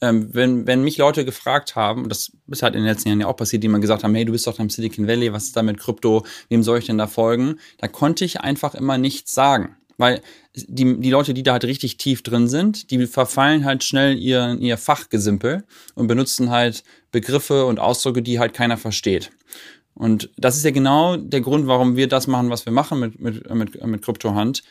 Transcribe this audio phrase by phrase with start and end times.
[0.00, 3.20] ähm, wenn, wenn mich Leute gefragt haben, und das ist halt in den letzten Jahren
[3.20, 5.44] ja auch passiert, die mal gesagt haben, hey, du bist doch im Silicon Valley, was
[5.44, 7.58] ist da mit Krypto, wem soll ich denn da folgen?
[7.78, 9.76] Da konnte ich einfach immer nichts sagen.
[9.96, 10.22] Weil
[10.54, 14.56] die, die Leute, die da halt richtig tief drin sind, die verfallen halt schnell ihr,
[14.60, 15.64] ihr Fachgesimpel
[15.96, 19.32] und benutzen halt Begriffe und Ausdrücke, die halt keiner versteht.
[19.94, 23.18] Und das ist ja genau der Grund, warum wir das machen, was wir machen mit,
[23.18, 24.62] mit, mit, mit Kryptohand.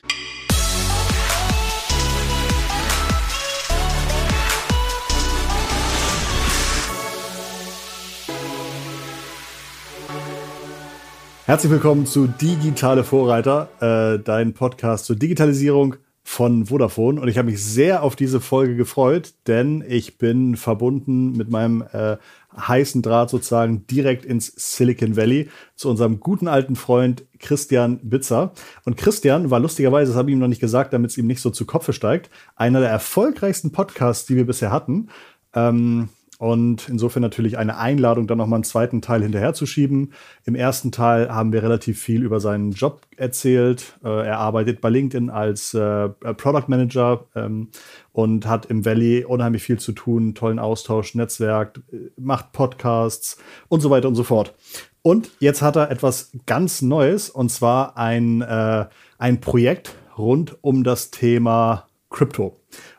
[11.47, 17.21] Herzlich willkommen zu Digitale Vorreiter, äh, dein Podcast zur Digitalisierung von Vodafone.
[17.21, 21.86] Und ich habe mich sehr auf diese Folge gefreut, denn ich bin verbunden mit meinem
[21.93, 22.18] äh,
[22.57, 28.52] heißen Draht sozusagen direkt ins Silicon Valley zu unserem guten alten Freund Christian Bitzer.
[28.83, 31.39] Und Christian war lustigerweise, das habe ich ihm noch nicht gesagt, damit es ihm nicht
[31.39, 35.08] so zu Kopfe steigt, einer der erfolgreichsten Podcasts, die wir bisher hatten.
[35.53, 40.13] Ähm, und insofern natürlich eine Einladung, dann nochmal einen zweiten Teil hinterherzuschieben.
[40.45, 43.97] Im ersten Teil haben wir relativ viel über seinen Job erzählt.
[44.03, 47.69] Äh, er arbeitet bei LinkedIn als äh, Product Manager ähm,
[48.11, 53.81] und hat im Valley unheimlich viel zu tun, tollen Austausch, Netzwerk, äh, macht Podcasts und
[53.81, 54.53] so weiter und so fort.
[55.01, 58.85] Und jetzt hat er etwas ganz Neues und zwar ein, äh,
[59.17, 62.55] ein Projekt rund um das Thema Crypto.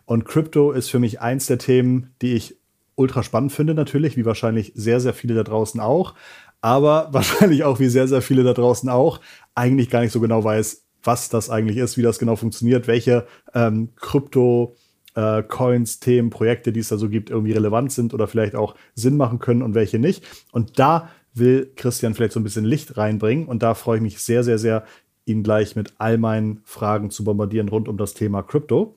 [0.06, 2.57] Und Crypto ist für mich eins der Themen, die ich
[2.98, 6.14] ultra spannend finde natürlich, wie wahrscheinlich sehr, sehr viele da draußen auch.
[6.60, 9.20] Aber wahrscheinlich auch, wie sehr, sehr viele da draußen auch,
[9.54, 13.26] eigentlich gar nicht so genau weiß, was das eigentlich ist, wie das genau funktioniert, welche
[13.54, 14.74] ähm, Krypto-
[15.14, 18.76] äh, Coins, Themen, Projekte, die es da so gibt, irgendwie relevant sind oder vielleicht auch
[18.94, 20.24] Sinn machen können und welche nicht.
[20.52, 23.46] Und da will Christian vielleicht so ein bisschen Licht reinbringen.
[23.46, 24.84] Und da freue ich mich sehr, sehr, sehr,
[25.24, 28.94] ihn gleich mit all meinen Fragen zu bombardieren rund um das Thema Krypto.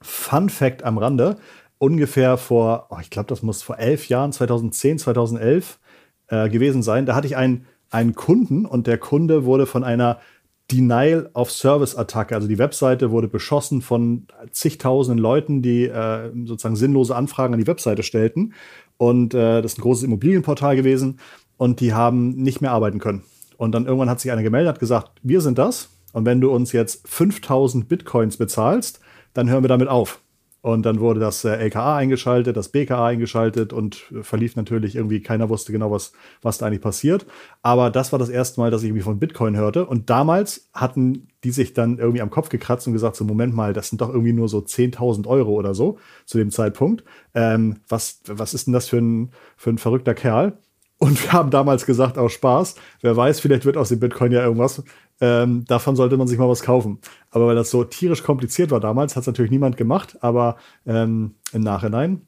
[0.00, 1.38] Fun Fact am Rande:
[1.78, 5.78] ungefähr vor, oh, ich glaube, das muss vor elf Jahren, 2010, 2011
[6.28, 7.06] äh, gewesen sein.
[7.06, 10.18] Da hatte ich einen, einen Kunden und der Kunde wurde von einer
[10.70, 16.76] Denial of Service Attacke, also die Webseite wurde beschossen von zigtausenden Leuten, die äh, sozusagen
[16.76, 18.52] sinnlose Anfragen an die Webseite stellten.
[18.98, 21.20] Und äh, das ist ein großes Immobilienportal gewesen
[21.56, 23.22] und die haben nicht mehr arbeiten können.
[23.56, 25.88] Und dann irgendwann hat sich einer gemeldet, hat gesagt, wir sind das.
[26.12, 29.00] Und wenn du uns jetzt 5000 Bitcoins bezahlst,
[29.32, 30.20] dann hören wir damit auf.
[30.68, 35.22] Und dann wurde das äh, LKA eingeschaltet, das BKA eingeschaltet und äh, verlief natürlich irgendwie,
[35.22, 36.12] keiner wusste genau, was,
[36.42, 37.24] was da eigentlich passiert.
[37.62, 39.86] Aber das war das erste Mal, dass ich irgendwie von Bitcoin hörte.
[39.86, 43.72] Und damals hatten die sich dann irgendwie am Kopf gekratzt und gesagt, so Moment mal,
[43.72, 45.96] das sind doch irgendwie nur so 10.000 Euro oder so
[46.26, 47.02] zu dem Zeitpunkt.
[47.32, 50.58] Ähm, was, was ist denn das für ein, für ein verrückter Kerl?
[50.98, 54.42] Und wir haben damals gesagt, aus Spaß, wer weiß, vielleicht wird aus dem Bitcoin ja
[54.42, 54.82] irgendwas.
[55.20, 56.98] Ähm, davon sollte man sich mal was kaufen.
[57.30, 60.56] Aber weil das so tierisch kompliziert war damals, hat es natürlich niemand gemacht, aber
[60.86, 62.22] ähm, im Nachhinein,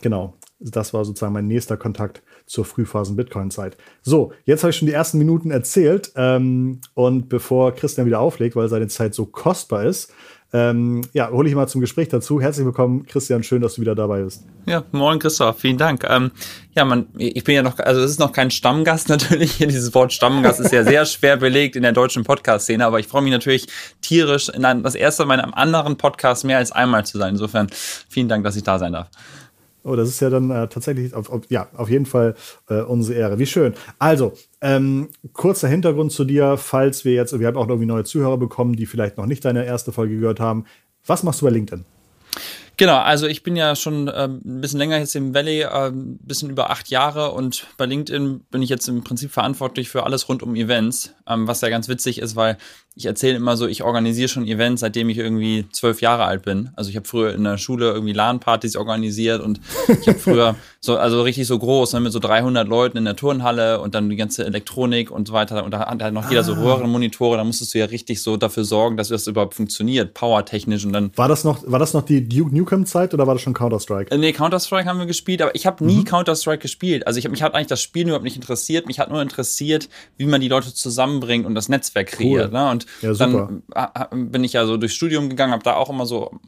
[0.00, 3.76] genau, das war sozusagen mein nächster Kontakt zur Frühphasen-Bitcoin-Zeit.
[4.02, 6.12] So, jetzt habe ich schon die ersten Minuten erzählt.
[6.16, 10.12] Ähm, und bevor Christian wieder auflegt, weil seine Zeit so kostbar ist,
[10.52, 12.40] ähm, ja, hole ich mal zum Gespräch dazu.
[12.40, 13.42] Herzlich willkommen, Christian.
[13.42, 14.44] Schön, dass du wieder dabei bist.
[14.66, 15.58] Ja, moin, Christoph.
[15.58, 16.04] Vielen Dank.
[16.08, 16.30] Ähm,
[16.72, 19.58] ja, man, ich bin ja noch, also es ist noch kein Stammgast natürlich.
[19.58, 23.22] Dieses Wort Stammgast ist ja sehr schwer belegt in der deutschen Podcast-Szene, aber ich freue
[23.22, 23.66] mich natürlich
[24.02, 27.30] tierisch, in einem, das erste Mal in einem anderen Podcast mehr als einmal zu sein.
[27.30, 27.68] Insofern
[28.08, 29.08] vielen Dank, dass ich da sein darf.
[29.86, 32.34] Oh, das ist ja dann äh, tatsächlich, auf, auf, ja, auf jeden Fall
[32.68, 33.38] äh, unsere Ehre.
[33.38, 33.74] Wie schön.
[34.00, 38.36] Also, ähm, kurzer Hintergrund zu dir, falls wir jetzt, wir haben auch irgendwie neue Zuhörer
[38.36, 40.64] bekommen, die vielleicht noch nicht deine erste Folge gehört haben.
[41.06, 41.84] Was machst du bei LinkedIn?
[42.78, 46.50] Genau, also ich bin ja schon ähm, ein bisschen länger jetzt im Valley, äh, bisschen
[46.50, 50.42] über acht Jahre und bei LinkedIn bin ich jetzt im Prinzip verantwortlich für alles rund
[50.42, 52.58] um Events, ähm, was ja ganz witzig ist, weil
[52.98, 56.70] ich erzähle immer so, ich organisiere schon Events, seitdem ich irgendwie zwölf Jahre alt bin.
[56.76, 59.60] Also ich habe früher in der Schule irgendwie LAN-Partys organisiert und
[60.00, 63.14] ich habe früher so, also richtig so groß, ne, mit so 300 Leuten in der
[63.14, 65.62] Turnhalle und dann die ganze Elektronik und so weiter.
[65.64, 66.62] Und da hat halt noch jeder so ah.
[66.62, 67.36] Röhrenmonitore.
[67.36, 71.10] Da musstest du ja richtig so dafür sorgen, dass das überhaupt funktioniert, powertechnisch und dann.
[71.16, 74.10] War das noch, war das noch die Duke Nukem-Zeit oder war das schon Counter-Strike?
[74.10, 76.04] Äh, nee, Counter-Strike haben wir gespielt, aber ich habe nie mhm.
[76.04, 77.06] Counter-Strike gespielt.
[77.06, 78.86] Also ich mich hat eigentlich das Spiel überhaupt nicht interessiert.
[78.86, 82.52] Mich hat nur interessiert, wie man die Leute zusammenbringt und das Netzwerk kreiert.
[82.52, 82.58] Cool.
[82.58, 82.70] Ne?
[82.70, 83.62] Und ja, dann
[84.12, 86.40] bin ich ja so durchs Studium gegangen, habe da auch immer so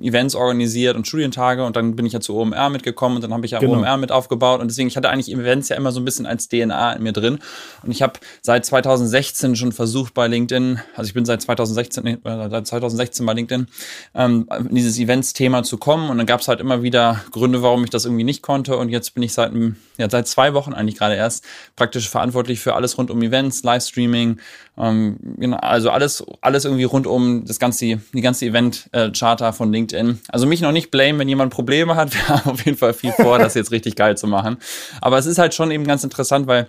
[0.00, 3.44] Events organisiert und Studientage und dann bin ich ja zu OMR mitgekommen und dann habe
[3.44, 3.74] ich ja genau.
[3.74, 6.48] OMR mit aufgebaut und deswegen, ich hatte eigentlich Events ja immer so ein bisschen als
[6.48, 7.38] DNA in mir drin
[7.82, 12.18] und ich habe seit 2016 schon versucht bei LinkedIn, also ich bin seit 2016, äh,
[12.50, 13.66] seit 2016 bei LinkedIn,
[14.14, 17.84] ähm, in dieses Events-Thema zu kommen und dann gab es halt immer wieder Gründe, warum
[17.84, 19.52] ich das irgendwie nicht konnte und jetzt bin ich seit,
[19.98, 21.44] ja, seit zwei Wochen eigentlich gerade erst
[21.76, 24.38] praktisch verantwortlich für alles rund um Events, Livestreaming,
[24.73, 29.72] ähm, genau, also alles, alles irgendwie rund um das ganze, die ganze Event-Charta von von
[29.72, 30.20] LinkedIn.
[30.28, 32.12] Also mich noch nicht blame, wenn jemand Probleme hat.
[32.14, 34.58] Wir haben auf jeden Fall viel vor, das jetzt richtig geil zu machen.
[35.00, 36.68] Aber es ist halt schon eben ganz interessant, weil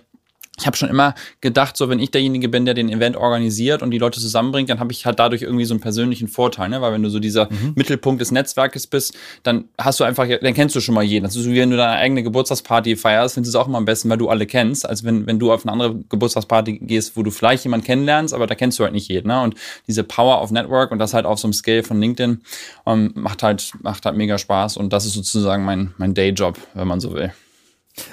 [0.58, 3.90] ich habe schon immer gedacht, so wenn ich derjenige bin, der den Event organisiert und
[3.90, 6.80] die Leute zusammenbringt, dann habe ich halt dadurch irgendwie so einen persönlichen Vorteil, ne?
[6.80, 7.72] Weil wenn du so dieser mhm.
[7.74, 11.24] Mittelpunkt des Netzwerkes bist, dann hast du einfach, dann kennst du schon mal jeden.
[11.24, 13.78] Das ist so wie wenn du deine eigene Geburtstagsparty feierst, findest du es auch immer
[13.78, 17.16] am besten, weil du alle kennst, als wenn, wenn du auf eine andere Geburtstagsparty gehst,
[17.16, 19.28] wo du vielleicht jemanden kennenlernst, aber da kennst du halt nicht jeden.
[19.28, 19.40] Ne?
[19.42, 19.56] Und
[19.86, 22.40] diese Power of Network und das halt auf so einem Scale von LinkedIn
[22.86, 26.88] ähm, macht halt, macht halt mega Spaß und das ist sozusagen mein, mein Dayjob, wenn
[26.88, 27.32] man so will.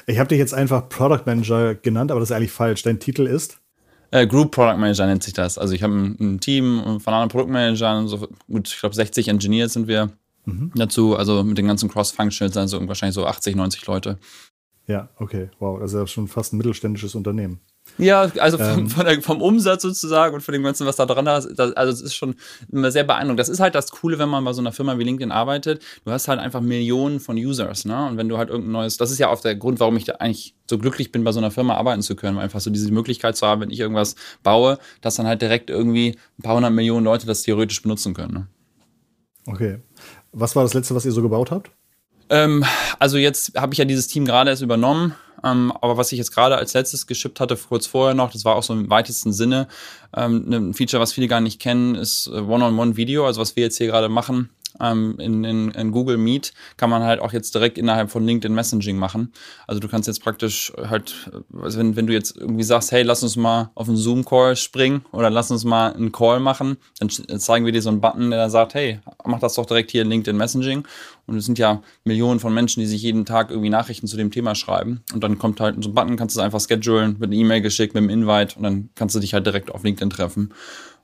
[0.08, 2.84] Ich habe dich jetzt einfach Product Manager genannt, aber das ist eigentlich falsch.
[2.84, 3.60] Dein Titel ist?
[4.12, 5.58] Äh, Group Product Manager nennt sich das.
[5.58, 9.74] Also ich habe ein, ein, Team von anderen Produktmanagern, so gut, ich glaube 60 Engineers
[9.74, 10.12] sind wir
[10.46, 10.72] mhm.
[10.76, 14.20] dazu, also mit den ganzen Cross-Functionals, also wahrscheinlich so 80, 90 Leute.
[14.86, 17.60] Ja, okay, wow, also schon fast ein mittelständisches Unternehmen.
[17.98, 19.22] Ja, also vom, ähm.
[19.22, 21.54] vom, Umsatz sozusagen und von dem Ganzen, was da dran ist.
[21.56, 22.36] Das, also es ist schon
[22.72, 23.40] immer sehr beeindruckend.
[23.40, 25.84] Das ist halt das Coole, wenn man bei so einer Firma wie LinkedIn arbeitet.
[26.04, 28.08] Du hast halt einfach Millionen von Users, ne?
[28.08, 30.14] Und wenn du halt irgendein neues, das ist ja auch der Grund, warum ich da
[30.14, 33.38] eigentlich so glücklich bin, bei so einer Firma arbeiten zu können, einfach so diese Möglichkeit
[33.38, 37.06] zu haben, wenn ich irgendwas baue, dass dann halt direkt irgendwie ein paar hundert Millionen
[37.06, 38.34] Leute das theoretisch benutzen können.
[38.34, 38.48] Ne?
[39.46, 39.80] Okay.
[40.32, 41.70] Was war das letzte, was ihr so gebaut habt?
[42.34, 42.66] Ähm,
[42.98, 45.16] also jetzt habe ich ja dieses Team gerade erst übernommen.
[45.44, 48.56] Ähm, aber was ich jetzt gerade als letztes geschippt hatte, kurz vorher noch, das war
[48.56, 49.68] auch so im weitesten Sinne
[50.16, 53.78] ähm, ein Feature, was viele gar nicht kennen, ist äh, One-on-One-Video, also was wir jetzt
[53.78, 57.78] hier gerade machen ähm, in, in, in Google Meet kann man halt auch jetzt direkt
[57.78, 59.32] innerhalb von LinkedIn Messaging machen.
[59.68, 61.32] Also du kannst jetzt praktisch halt,
[61.62, 65.06] also wenn, wenn du jetzt irgendwie sagst, hey, lass uns mal auf einen Zoom-Call springen
[65.12, 68.50] oder lass uns mal einen Call machen, dann zeigen wir dir so einen Button, der
[68.50, 70.86] sagt, hey, mach das doch direkt hier in LinkedIn Messaging.
[71.26, 74.32] Und es sind ja Millionen von Menschen, die sich jeden Tag irgendwie Nachrichten zu dem
[74.32, 75.04] Thema schreiben.
[75.14, 77.62] Und dann kommt halt so ein Button, kannst du es einfach schedulen, mit einer E-Mail
[77.62, 80.54] geschickt, mit einem Invite und dann kannst du dich halt direkt auf LinkedIn treffen.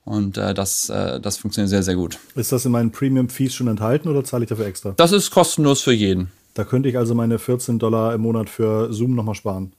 [0.04, 2.18] Und äh, das, äh, das funktioniert sehr, sehr gut.
[2.34, 4.92] Ist das in meinen Premium-Fees schon enthalten oder zahle ich dafür extra?
[4.96, 6.30] Das ist kostenlos für jeden.
[6.54, 9.72] Da könnte ich also meine 14 Dollar im Monat für Zoom nochmal sparen.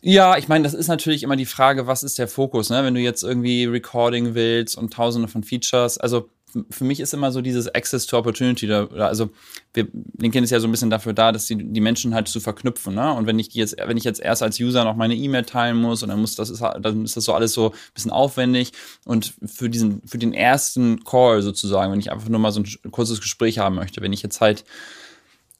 [0.00, 2.82] Ja, ich meine, das ist natürlich immer die Frage, was ist der Fokus, ne?
[2.82, 6.28] Wenn du jetzt irgendwie Recording willst und tausende von Features, also
[6.70, 9.30] für mich ist immer so dieses Access to Opportunity, da, also
[9.74, 9.88] wir,
[10.18, 12.94] LinkedIn ist ja so ein bisschen dafür da, dass die, die Menschen halt zu verknüpfen,
[12.94, 13.12] ne?
[13.12, 16.02] Und wenn ich jetzt, wenn ich jetzt erst als User noch meine E-Mail teilen muss
[16.02, 18.72] und dann muss das ist, dann ist das so alles so ein bisschen aufwendig
[19.04, 22.90] und für diesen, für den ersten Call sozusagen, wenn ich einfach nur mal so ein
[22.90, 24.64] kurzes Gespräch haben möchte, wenn ich jetzt halt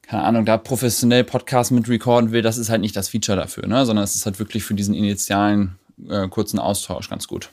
[0.03, 3.67] keine Ahnung, da professionell Podcast mit recorden will, das ist halt nicht das Feature dafür,
[3.67, 3.87] ne?
[3.87, 5.79] sondern es ist halt wirklich für diesen initialen
[6.09, 7.51] äh, kurzen Austausch ganz gut.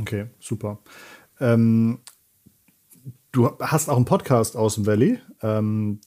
[0.00, 0.78] Okay, super.
[1.40, 2.00] Ähm,
[3.32, 5.20] Du hast auch einen Podcast aus dem Valley.
[5.42, 6.00] Ähm,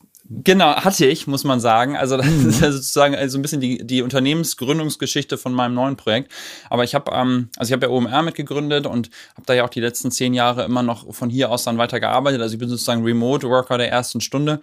[0.44, 1.96] Genau, hatte ich, muss man sagen.
[1.96, 2.50] Also das mhm.
[2.50, 6.32] ist ja sozusagen so ein bisschen die, die Unternehmensgründungsgeschichte von meinem neuen Projekt.
[6.70, 9.70] Aber ich habe, ähm, also ich habe ja OMR mitgegründet und habe da ja auch
[9.70, 12.42] die letzten zehn Jahre immer noch von hier aus dann weiter gearbeitet.
[12.42, 14.62] Also ich bin sozusagen Remote Worker der ersten Stunde,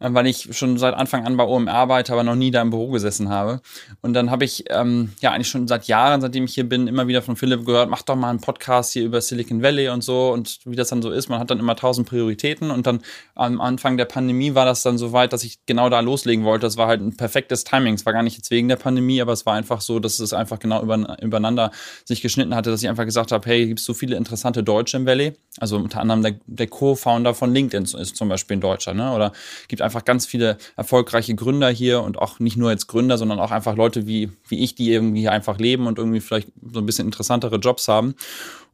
[0.00, 2.70] äh, weil ich schon seit Anfang an bei OMR arbeite, aber noch nie da im
[2.70, 3.60] Büro gesessen habe.
[4.00, 7.06] Und dann habe ich ähm, ja eigentlich schon seit Jahren, seitdem ich hier bin, immer
[7.06, 10.32] wieder von Philipp gehört, mach doch mal einen Podcast hier über Silicon Valley und so
[10.32, 11.28] und wie das dann so ist.
[11.28, 13.00] Man hat dann immer tausend Prioritäten und dann
[13.34, 16.66] am Anfang der Pandemie war das dann so weit, dass ich genau da loslegen wollte.
[16.66, 17.94] Das war halt ein perfektes Timing.
[17.94, 20.32] Es war gar nicht jetzt wegen der Pandemie, aber es war einfach so, dass es
[20.32, 21.70] einfach genau über, übereinander
[22.04, 24.96] sich geschnitten hatte, dass ich einfach gesagt habe, hey, gibt es so viele interessante Deutsche
[24.96, 25.34] im Valley.
[25.58, 29.12] Also unter anderem der, der Co-Founder von LinkedIn ist zum Beispiel ein Deutscher, ne?
[29.12, 29.32] Oder
[29.68, 33.50] gibt einfach ganz viele erfolgreiche Gründer hier und auch nicht nur jetzt Gründer, sondern auch
[33.50, 37.06] einfach Leute wie, wie ich, die irgendwie einfach leben und irgendwie vielleicht so ein bisschen
[37.06, 38.14] interessantere Jobs haben.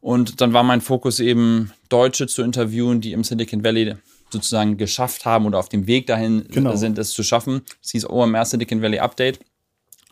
[0.00, 3.96] Und dann war mein Fokus eben, Deutsche zu interviewen, die im Silicon Valley
[4.30, 6.76] sozusagen geschafft haben oder auf dem Weg dahin genau.
[6.76, 7.62] sind, es zu schaffen.
[7.82, 9.40] Das hieß OMR Silicon Valley Update.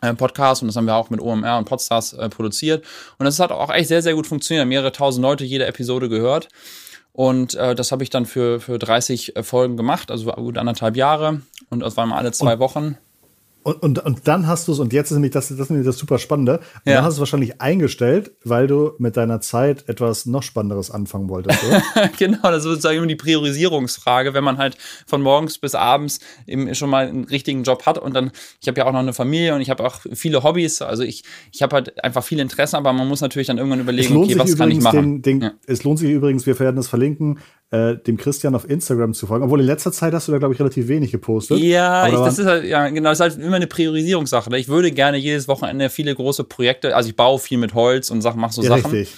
[0.01, 2.85] Äh, Podcast und das haben wir auch mit OMR und Podstars äh, produziert.
[3.17, 4.67] Und das hat auch echt sehr, sehr gut funktioniert.
[4.67, 6.49] Mehrere tausend Leute jede Episode gehört.
[7.13, 10.95] Und äh, das habe ich dann für, für 30 äh, Folgen gemacht, also gut anderthalb
[10.95, 11.41] Jahre.
[11.71, 12.97] Und das waren alle zwei und, Wochen.
[13.67, 15.85] Und, und, und dann hast du es, und jetzt ist nämlich das, das, ist nämlich
[15.85, 16.95] das super Spannende, und ja.
[16.95, 21.27] dann hast du es wahrscheinlich eingestellt, weil du mit deiner Zeit etwas noch Spannenderes anfangen
[21.27, 21.59] wolltest.
[22.17, 26.73] genau, das ist sozusagen immer die Priorisierungsfrage, wenn man halt von morgens bis abends eben
[26.75, 28.31] schon mal einen richtigen Job hat und dann,
[28.61, 31.25] ich habe ja auch noch eine Familie und ich habe auch viele Hobbys, also ich,
[31.51, 34.55] ich habe halt einfach viele Interessen, aber man muss natürlich dann irgendwann überlegen, okay, was
[34.55, 35.21] kann ich machen.
[35.21, 35.51] Den, den, ja.
[35.65, 37.39] Es lohnt sich übrigens, wir werden das verlinken,
[37.71, 39.43] äh, dem Christian auf Instagram zu folgen.
[39.43, 41.59] Obwohl in letzter Zeit hast du da, glaube ich, relativ wenig gepostet.
[41.59, 44.49] Ja, ich, das ist halt, ja, genau, das ist halt immer eine Priorisierungssache.
[44.49, 44.57] Ne?
[44.57, 48.21] Ich würde gerne jedes Wochenende viele große Projekte, also ich baue viel mit Holz und
[48.21, 48.91] Sachen, mache so ja, Sachen.
[48.91, 49.15] Richtig.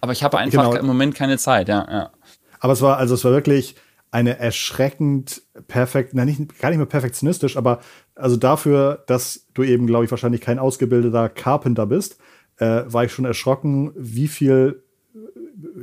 [0.00, 0.80] Aber ich habe einfach genau.
[0.80, 2.10] im Moment keine Zeit, ja, ja.
[2.58, 3.74] Aber es war, also es war wirklich
[4.10, 7.80] eine erschreckend perfekt, na nicht, gar nicht mehr perfektionistisch, aber
[8.14, 12.18] also dafür, dass du eben, glaube ich, wahrscheinlich kein ausgebildeter Carpenter bist,
[12.56, 14.82] äh, war ich schon erschrocken, wie viel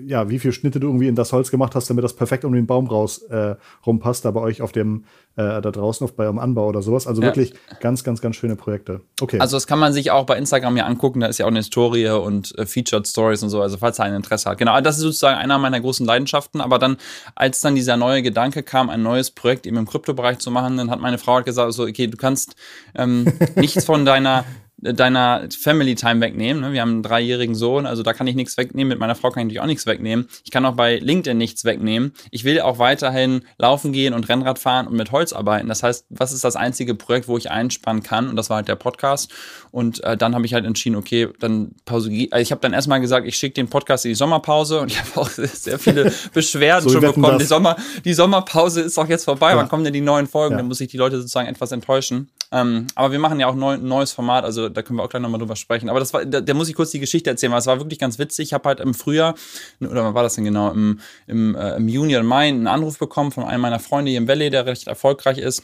[0.05, 2.53] ja, wie viele Schnitte du irgendwie in das Holz gemacht hast, damit das perfekt um
[2.53, 3.55] den Baum raus äh,
[3.85, 5.05] rumpasst, da bei euch auf dem,
[5.35, 7.07] äh, da draußen auf bei eurem Anbau oder sowas.
[7.07, 7.27] Also ja.
[7.27, 9.01] wirklich ganz, ganz, ganz schöne Projekte.
[9.21, 9.39] Okay.
[9.39, 11.59] Also das kann man sich auch bei Instagram ja angucken, da ist ja auch eine
[11.59, 14.57] Historie und äh, Featured Stories und so, also falls er ein Interesse hat.
[14.57, 16.97] Genau, das ist sozusagen einer meiner großen Leidenschaften, aber dann,
[17.35, 20.89] als dann dieser neue Gedanke kam, ein neues Projekt eben im Kryptobereich zu machen, dann
[20.89, 22.55] hat meine Frau halt gesagt, so, okay, du kannst
[22.95, 24.45] ähm, nichts von deiner
[24.79, 26.61] deiner Family Time wegnehmen.
[26.61, 26.71] Ne?
[26.71, 28.89] Wir haben einen dreijährigen Sohn, also da kann ich nichts wegnehmen.
[28.89, 30.27] Mit meiner Frau kann ich natürlich auch nichts wegnehmen.
[30.43, 32.13] Ich kann auch bei LinkedIn nichts wegnehmen.
[32.29, 35.67] Ich will auch weiterhin laufen gehen und Rennrad fahren und mit Holz arbeiten.
[35.67, 38.29] Das heißt, was ist das einzige Projekt, wo ich einspannen kann?
[38.29, 39.31] Und das war halt der Podcast.
[39.71, 42.09] Und äh, dann habe ich halt entschieden, okay, dann Pause.
[42.29, 44.99] Also ich habe dann erstmal gesagt, ich schicke den Podcast in die Sommerpause und ich
[45.15, 47.39] habe auch sehr viele Beschwerden so schon bekommen.
[47.39, 49.51] Die, Sommer, die Sommerpause ist auch jetzt vorbei.
[49.51, 49.57] Ja.
[49.57, 50.53] Wann kommen denn die neuen Folgen?
[50.53, 50.57] Ja.
[50.57, 52.29] Dann muss ich die Leute sozusagen etwas enttäuschen.
[52.51, 55.09] Ähm, aber wir machen ja auch neu, ein neues Format, also da können wir auch
[55.09, 55.89] gleich nochmal drüber sprechen.
[55.89, 57.99] Aber das war, da, da, muss ich kurz die Geschichte erzählen, weil es war wirklich
[57.99, 58.47] ganz witzig.
[58.47, 59.35] Ich habe halt im Frühjahr,
[59.79, 62.97] oder wann war das denn genau, im, im, äh, im Juni oder Mai einen Anruf
[62.99, 65.63] bekommen von einem meiner Freunde hier im Valley, der recht erfolgreich ist.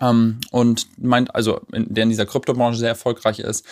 [0.00, 3.64] Ähm, und meint, also der in dieser Kryptobranche sehr erfolgreich ist.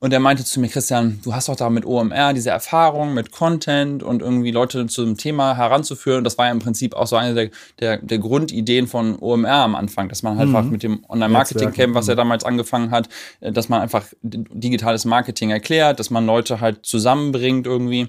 [0.00, 3.32] Und er meinte zu mir, Christian, du hast doch da mit OMR diese Erfahrung mit
[3.32, 6.18] Content und irgendwie Leute zu dem Thema heranzuführen.
[6.18, 7.50] Und das war ja im Prinzip auch so eine der,
[7.80, 10.56] der, der Grundideen von OMR am Anfang, dass man halt mhm.
[10.56, 12.18] einfach mit dem Online-Marketing-Camp, was er mhm.
[12.18, 13.08] damals angefangen hat,
[13.40, 18.08] äh, dass man einfach digitales Marketing erklärt, dass man Leute halt zusammenbringt irgendwie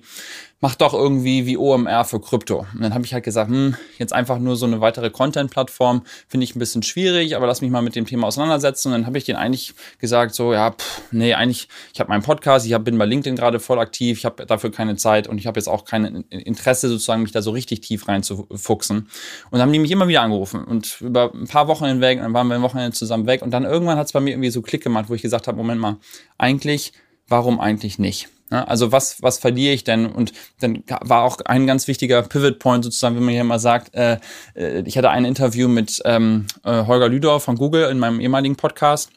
[0.61, 2.65] mach doch irgendwie wie OMR für Krypto.
[2.73, 6.43] Und dann habe ich halt gesagt, hm, jetzt einfach nur so eine weitere Content-Plattform finde
[6.43, 8.89] ich ein bisschen schwierig, aber lass mich mal mit dem Thema auseinandersetzen.
[8.89, 12.23] Und dann habe ich den eigentlich gesagt, so, ja, pff, nee, eigentlich, ich habe meinen
[12.23, 15.37] Podcast, ich hab, bin bei LinkedIn gerade voll aktiv, ich habe dafür keine Zeit und
[15.37, 18.97] ich habe jetzt auch kein Interesse, sozusagen mich da so richtig tief reinzufuchsen.
[18.97, 19.07] Und
[19.51, 22.47] dann haben die mich immer wieder angerufen und über ein paar Wochen hinweg, dann waren
[22.47, 24.83] wir ein Wochenende zusammen weg und dann irgendwann hat es bei mir irgendwie so Klick
[24.83, 25.97] gemacht, wo ich gesagt habe, Moment mal,
[26.37, 26.91] eigentlich,
[27.27, 28.29] warum eigentlich nicht?
[28.49, 30.07] Also was, was verliere ich denn?
[30.07, 33.93] Und dann war auch ein ganz wichtiger Pivot Point sozusagen, wie man hier mal sagt,
[33.93, 34.17] äh,
[34.55, 38.55] äh, ich hatte ein Interview mit ähm, äh, Holger Lüdorf von Google in meinem ehemaligen
[38.55, 39.11] Podcast.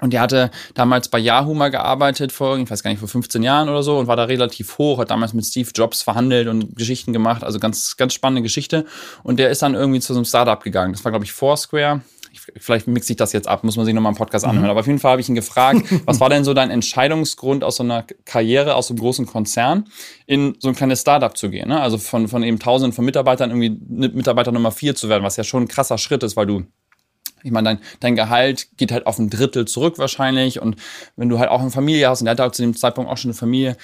[0.00, 3.40] Und der hatte damals bei Yahoo mal gearbeitet, vor, ich weiß gar nicht, vor 15
[3.44, 6.74] Jahren oder so, und war da relativ hoch, hat damals mit Steve Jobs verhandelt und
[6.74, 8.84] Geschichten gemacht, also ganz, ganz spannende Geschichte.
[9.22, 10.92] Und der ist dann irgendwie zu so einem Startup gegangen.
[10.92, 12.00] Das war, glaube ich, Foursquare
[12.38, 14.64] vielleicht mixe ich das jetzt ab, muss man sich nochmal im Podcast anhören.
[14.64, 14.70] Mhm.
[14.70, 17.76] Aber auf jeden Fall habe ich ihn gefragt, was war denn so dein Entscheidungsgrund aus
[17.76, 19.86] so einer Karriere, aus so einem großen Konzern,
[20.26, 21.68] in so ein kleines Startup zu gehen?
[21.68, 21.80] Ne?
[21.80, 23.70] Also von, von eben tausenden von Mitarbeitern irgendwie
[24.08, 26.64] Mitarbeiter Nummer vier zu werden, was ja schon ein krasser Schritt ist, weil du
[27.44, 30.60] ich meine, dein, dein Gehalt geht halt auf ein Drittel zurück wahrscheinlich.
[30.62, 30.76] Und
[31.16, 33.16] wenn du halt auch eine Familie hast, und er hat halt zu dem Zeitpunkt auch
[33.16, 33.76] schon eine Familie,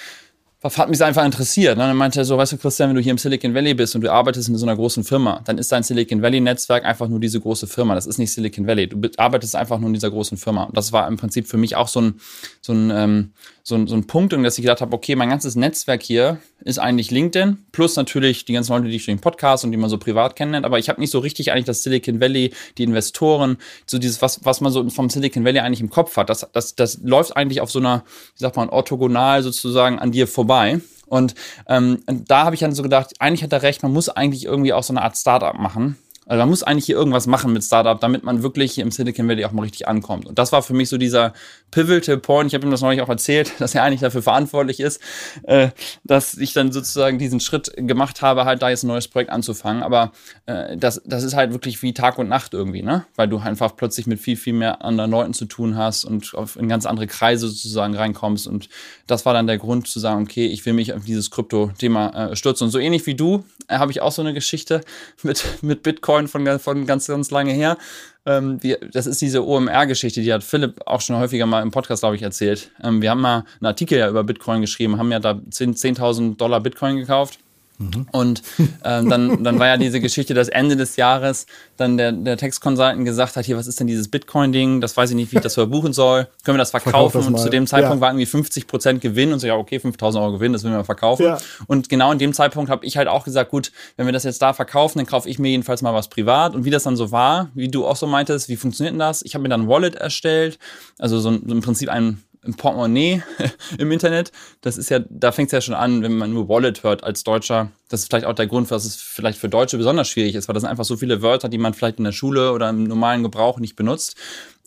[0.63, 1.77] hat mich einfach interessiert.
[1.77, 1.83] Ne?
[1.83, 4.01] Dann meinte er so, weißt du, Christian, wenn du hier im Silicon Valley bist und
[4.01, 7.39] du arbeitest in so einer großen Firma, dann ist dein Silicon Valley-Netzwerk einfach nur diese
[7.39, 7.95] große Firma.
[7.95, 8.87] Das ist nicht Silicon Valley.
[8.87, 10.63] Du arbeitest einfach nur in dieser großen Firma.
[10.65, 12.19] Und das war im Prinzip für mich auch so ein,
[12.61, 13.31] so ein, ähm,
[13.63, 16.79] so ein, so ein Punkt, dass ich gedacht habe, okay, mein ganzes Netzwerk hier ist
[16.79, 19.89] eigentlich LinkedIn, plus natürlich die ganzen Leute, die ich durch den Podcast und die man
[19.89, 20.65] so privat kennenlernt.
[20.65, 24.43] Aber ich habe nicht so richtig eigentlich das Silicon Valley, die Investoren, so dieses, was,
[24.45, 26.29] was man so vom Silicon Valley eigentlich im Kopf hat.
[26.29, 28.03] Das, das, das läuft eigentlich auf so einer,
[28.35, 30.81] wie sagt man, orthogonal sozusagen an dir vorbei.
[31.07, 31.33] Und
[31.67, 34.73] ähm, da habe ich dann so gedacht, eigentlich hat er recht, man muss eigentlich irgendwie
[34.73, 35.97] auch so eine Art Startup machen
[36.29, 39.27] also man muss eigentlich hier irgendwas machen mit Startup, damit man wirklich hier im Silicon
[39.27, 40.27] Valley auch mal richtig ankommt.
[40.27, 41.33] Und das war für mich so dieser
[41.71, 42.49] pivotal Point.
[42.49, 45.01] Ich habe ihm das neulich auch erzählt, dass er eigentlich dafür verantwortlich ist,
[45.43, 45.69] äh,
[46.03, 49.81] dass ich dann sozusagen diesen Schritt gemacht habe, halt da jetzt ein neues Projekt anzufangen.
[49.81, 50.11] Aber
[50.45, 53.05] äh, das, das ist halt wirklich wie Tag und Nacht irgendwie, ne?
[53.15, 56.57] Weil du einfach plötzlich mit viel, viel mehr anderen Leuten zu tun hast und auf,
[56.57, 58.45] in ganz andere Kreise sozusagen reinkommst.
[58.45, 58.69] Und
[59.07, 62.35] das war dann der Grund zu sagen, okay, ich will mich auf dieses Krypto-Thema äh,
[62.35, 62.65] stürzen.
[62.65, 64.81] Und so ähnlich wie du äh, habe ich auch so eine Geschichte
[65.23, 67.77] mit, mit Bitcoin Bitcoin von, von ganz, ganz lange her.
[68.25, 72.01] Ähm, wir, das ist diese OMR-Geschichte, die hat Philipp auch schon häufiger mal im Podcast,
[72.01, 72.71] glaube ich, erzählt.
[72.83, 76.37] Ähm, wir haben mal einen Artikel ja über Bitcoin geschrieben, haben ja da 10.000 10
[76.37, 77.39] Dollar Bitcoin gekauft
[77.79, 78.07] Mhm.
[78.11, 78.43] Und
[78.83, 81.45] ähm, dann, dann war ja diese Geschichte, dass Ende des Jahres
[81.77, 84.81] dann der, der Text-Consultant gesagt hat, hier, was ist denn dieses Bitcoin-Ding?
[84.81, 86.27] Das weiß ich nicht, wie ich das verbuchen soll.
[86.43, 87.17] Können wir das verkaufen?
[87.17, 88.01] Das und zu dem Zeitpunkt ja.
[88.01, 90.83] war irgendwie 50 Prozent Gewinn und so, ja, okay, 5000 Euro Gewinn, das will wir
[90.83, 91.23] verkaufen.
[91.23, 91.37] Ja.
[91.67, 94.41] Und genau in dem Zeitpunkt habe ich halt auch gesagt, gut, wenn wir das jetzt
[94.41, 96.55] da verkaufen, dann kaufe ich mir jedenfalls mal was privat.
[96.55, 99.21] Und wie das dann so war, wie du auch so meintest, wie funktioniert denn das?
[99.21, 100.59] Ich habe mir dann ein Wallet erstellt,
[100.97, 103.23] also so, so im Prinzip ein ein Portemonnaie
[103.77, 104.31] im Internet.
[104.61, 107.23] Das ist ja, da fängt es ja schon an, wenn man nur Wallet hört als
[107.23, 107.71] Deutscher.
[107.89, 110.53] Das ist vielleicht auch der Grund, was es vielleicht für Deutsche besonders schwierig ist, weil
[110.53, 113.23] das sind einfach so viele Wörter, die man vielleicht in der Schule oder im normalen
[113.23, 114.15] Gebrauch nicht benutzt.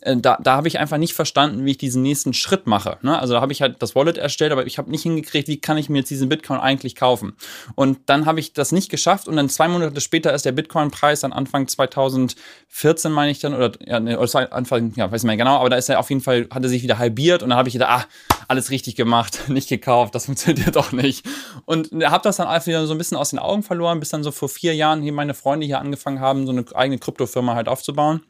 [0.03, 2.97] Äh, da, da habe ich einfach nicht verstanden, wie ich diesen nächsten Schritt mache.
[3.01, 3.17] Ne?
[3.17, 5.77] Also da habe ich halt das Wallet erstellt, aber ich habe nicht hingekriegt, wie kann
[5.77, 7.35] ich mir jetzt diesen Bitcoin eigentlich kaufen.
[7.75, 11.21] Und dann habe ich das nicht geschafft und dann zwei Monate später ist der Bitcoin-Preis
[11.21, 15.37] dann Anfang 2014, meine ich dann, oder, ja, ne, oder Anfang, ja, weiß nicht mehr
[15.37, 17.57] genau, aber da ist er auf jeden Fall, hat er sich wieder halbiert und dann
[17.57, 21.25] habe ich gedacht, ah, alles richtig gemacht, nicht gekauft, das funktioniert doch nicht.
[21.65, 24.23] Und habe das dann einfach wieder so ein bisschen aus den Augen verloren, bis dann
[24.23, 27.67] so vor vier Jahren hier meine Freunde hier angefangen haben, so eine eigene Kryptofirma halt
[27.67, 28.21] aufzubauen.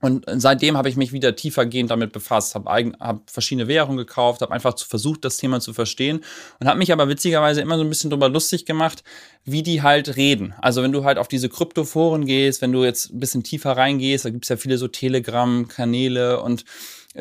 [0.00, 4.52] Und seitdem habe ich mich wieder tiefergehend damit befasst, habe hab verschiedene Währungen gekauft, habe
[4.52, 6.20] einfach versucht, das Thema zu verstehen
[6.60, 9.02] und habe mich aber witzigerweise immer so ein bisschen drüber lustig gemacht,
[9.44, 10.54] wie die halt reden.
[10.60, 14.24] Also wenn du halt auf diese Kryptoforen gehst, wenn du jetzt ein bisschen tiefer reingehst,
[14.24, 16.64] da gibt es ja viele so Telegram-Kanäle und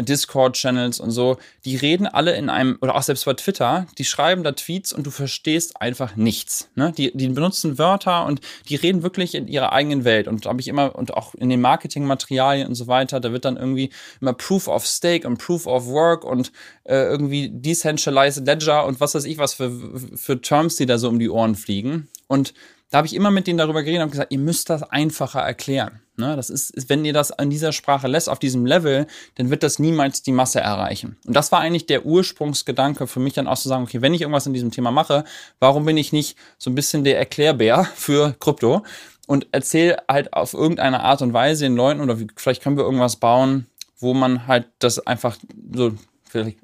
[0.04, 4.44] Discord-Channels und so, die reden alle in einem, oder auch selbst bei Twitter, die schreiben
[4.44, 6.70] da Tweets und du verstehst einfach nichts.
[6.76, 6.94] Ne?
[6.98, 10.28] Die, die benutzen Wörter und die reden wirklich in ihrer eigenen Welt.
[10.28, 13.46] Und da habe ich immer, und auch in den Marketingmaterialien und so weiter, da wird
[13.46, 13.90] dann irgendwie
[14.22, 16.52] immer Proof of Stake und Proof of Work und
[16.84, 19.72] äh, irgendwie Decentralized Ledger und was weiß ich was für,
[20.16, 22.08] für Terms, die da so um die Ohren fliegen.
[22.28, 22.54] Und
[22.90, 26.02] da habe ich immer mit denen darüber geredet und gesagt, ihr müsst das einfacher erklären.
[26.18, 26.36] Ne?
[26.36, 29.06] Das ist, wenn ihr das in dieser Sprache lässt, auf diesem Level,
[29.36, 31.18] dann wird das niemals die Masse erreichen.
[31.26, 34.22] Und das war eigentlich der Ursprungsgedanke für mich dann auch zu sagen, okay, wenn ich
[34.22, 35.24] irgendwas in diesem Thema mache,
[35.60, 38.84] warum bin ich nicht so ein bisschen der Erklärbär für Krypto
[39.28, 43.18] und erzähle halt auf irgendeine Art und Weise den Leuten oder vielleicht können wir irgendwas
[43.18, 43.68] bauen,
[44.00, 45.38] wo man halt das einfach
[45.74, 45.94] so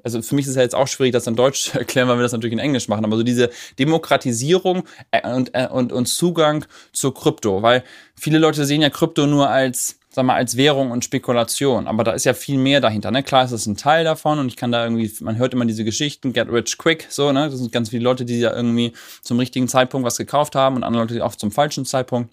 [0.02, 2.18] also für mich ist es ja jetzt auch schwierig, das in Deutsch zu erklären, weil
[2.18, 6.06] wir das natürlich in Englisch machen, aber so diese Demokratisierung äh, und, äh, und, und
[6.06, 10.92] Zugang zu Krypto, weil viele Leute sehen ja Krypto nur als sag mal, als Währung
[10.92, 11.88] und Spekulation.
[11.88, 13.10] Aber da ist ja viel mehr dahinter.
[13.10, 13.24] Ne?
[13.24, 15.84] Klar ist das ein Teil davon und ich kann da irgendwie, man hört immer diese
[15.84, 17.50] Geschichten, get rich quick, so, ne?
[17.50, 20.84] Das sind ganz viele Leute, die ja irgendwie zum richtigen Zeitpunkt was gekauft haben und
[20.84, 22.30] andere Leute, auch zum falschen Zeitpunkt.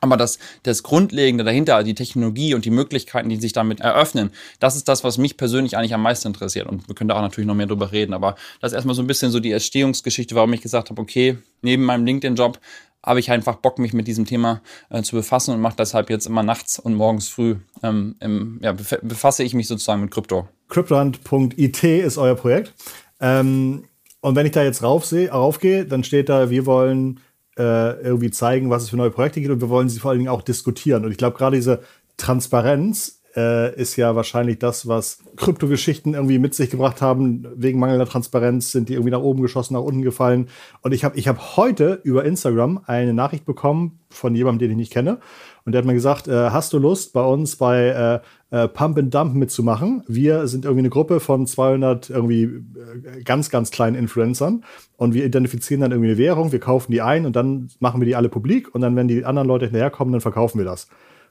[0.00, 4.76] Aber das, das Grundlegende dahinter, die Technologie und die Möglichkeiten, die sich damit eröffnen, das
[4.76, 6.66] ist das, was mich persönlich eigentlich am meisten interessiert.
[6.66, 8.14] Und wir können da auch natürlich noch mehr drüber reden.
[8.14, 11.38] Aber das ist erstmal so ein bisschen so die Entstehungsgeschichte, warum ich gesagt habe, okay,
[11.62, 12.58] neben meinem LinkedIn-Job
[13.04, 16.26] habe ich einfach Bock, mich mit diesem Thema äh, zu befassen und mache deshalb jetzt
[16.26, 20.48] immer nachts und morgens früh, ähm, im, ja, befasse ich mich sozusagen mit Krypto.
[20.68, 22.74] Cryptohand.it ist euer Projekt.
[23.20, 23.84] Ähm,
[24.20, 27.20] und wenn ich da jetzt raufsehe, raufgehe, dann steht da, wir wollen
[27.60, 30.18] äh, irgendwie zeigen, was es für neue Projekte gibt und wir wollen sie vor allen
[30.18, 31.04] Dingen auch diskutieren.
[31.04, 31.82] Und ich glaube, gerade diese
[32.16, 37.46] Transparenz äh, ist ja wahrscheinlich das, was Kryptogeschichten irgendwie mit sich gebracht haben.
[37.54, 40.48] Wegen mangelnder Transparenz sind die irgendwie nach oben geschossen, nach unten gefallen.
[40.82, 44.76] Und ich habe ich hab heute über Instagram eine Nachricht bekommen von jemandem, den ich
[44.76, 45.18] nicht kenne.
[45.64, 48.98] Und der hat mir gesagt, äh, hast du Lust, bei uns bei äh, äh, Pump
[48.98, 50.02] and Dump mitzumachen?
[50.08, 54.64] Wir sind irgendwie eine Gruppe von 200 irgendwie äh, ganz, ganz kleinen Influencern
[54.96, 58.06] und wir identifizieren dann irgendwie eine Währung, wir kaufen die ein und dann machen wir
[58.06, 60.88] die alle publik und dann, wenn die anderen Leute hinterherkommen, dann verkaufen wir das.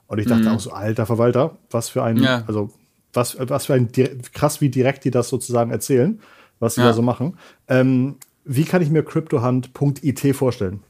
[0.10, 0.48] Und ich dachte mhm.
[0.50, 2.43] auch so, alter Verwalter, was für ein, ja.
[2.48, 2.72] also
[3.13, 3.89] was, was für ein,
[4.34, 6.19] krass, wie direkt die das sozusagen erzählen,
[6.60, 6.88] was sie ja.
[6.88, 7.38] da so machen.
[7.67, 10.82] Ähm, wie kann ich mir CryptoHand.it vorstellen?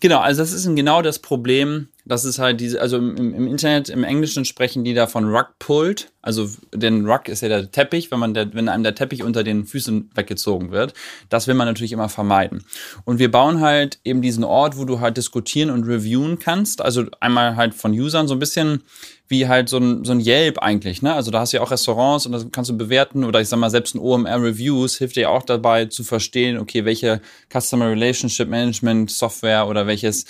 [0.00, 3.90] Genau, also das ist genau das Problem, das ist halt diese, also im, im, Internet,
[3.90, 6.10] im Englischen sprechen die da von Rug Pulled.
[6.22, 9.44] Also, denn Rug ist ja der Teppich, wenn man der, wenn einem der Teppich unter
[9.44, 10.94] den Füßen weggezogen wird.
[11.28, 12.64] Das will man natürlich immer vermeiden.
[13.04, 16.80] Und wir bauen halt eben diesen Ort, wo du halt diskutieren und reviewen kannst.
[16.80, 18.82] Also einmal halt von Usern so ein bisschen
[19.28, 21.12] wie halt so ein, so ein Yelp eigentlich, ne?
[21.12, 23.58] Also da hast du ja auch Restaurants und das kannst du bewerten oder ich sag
[23.58, 27.20] mal, selbst ein OMR Reviews hilft dir auch dabei zu verstehen, okay, welche
[27.52, 30.24] Customer Relationship Management Software oder welches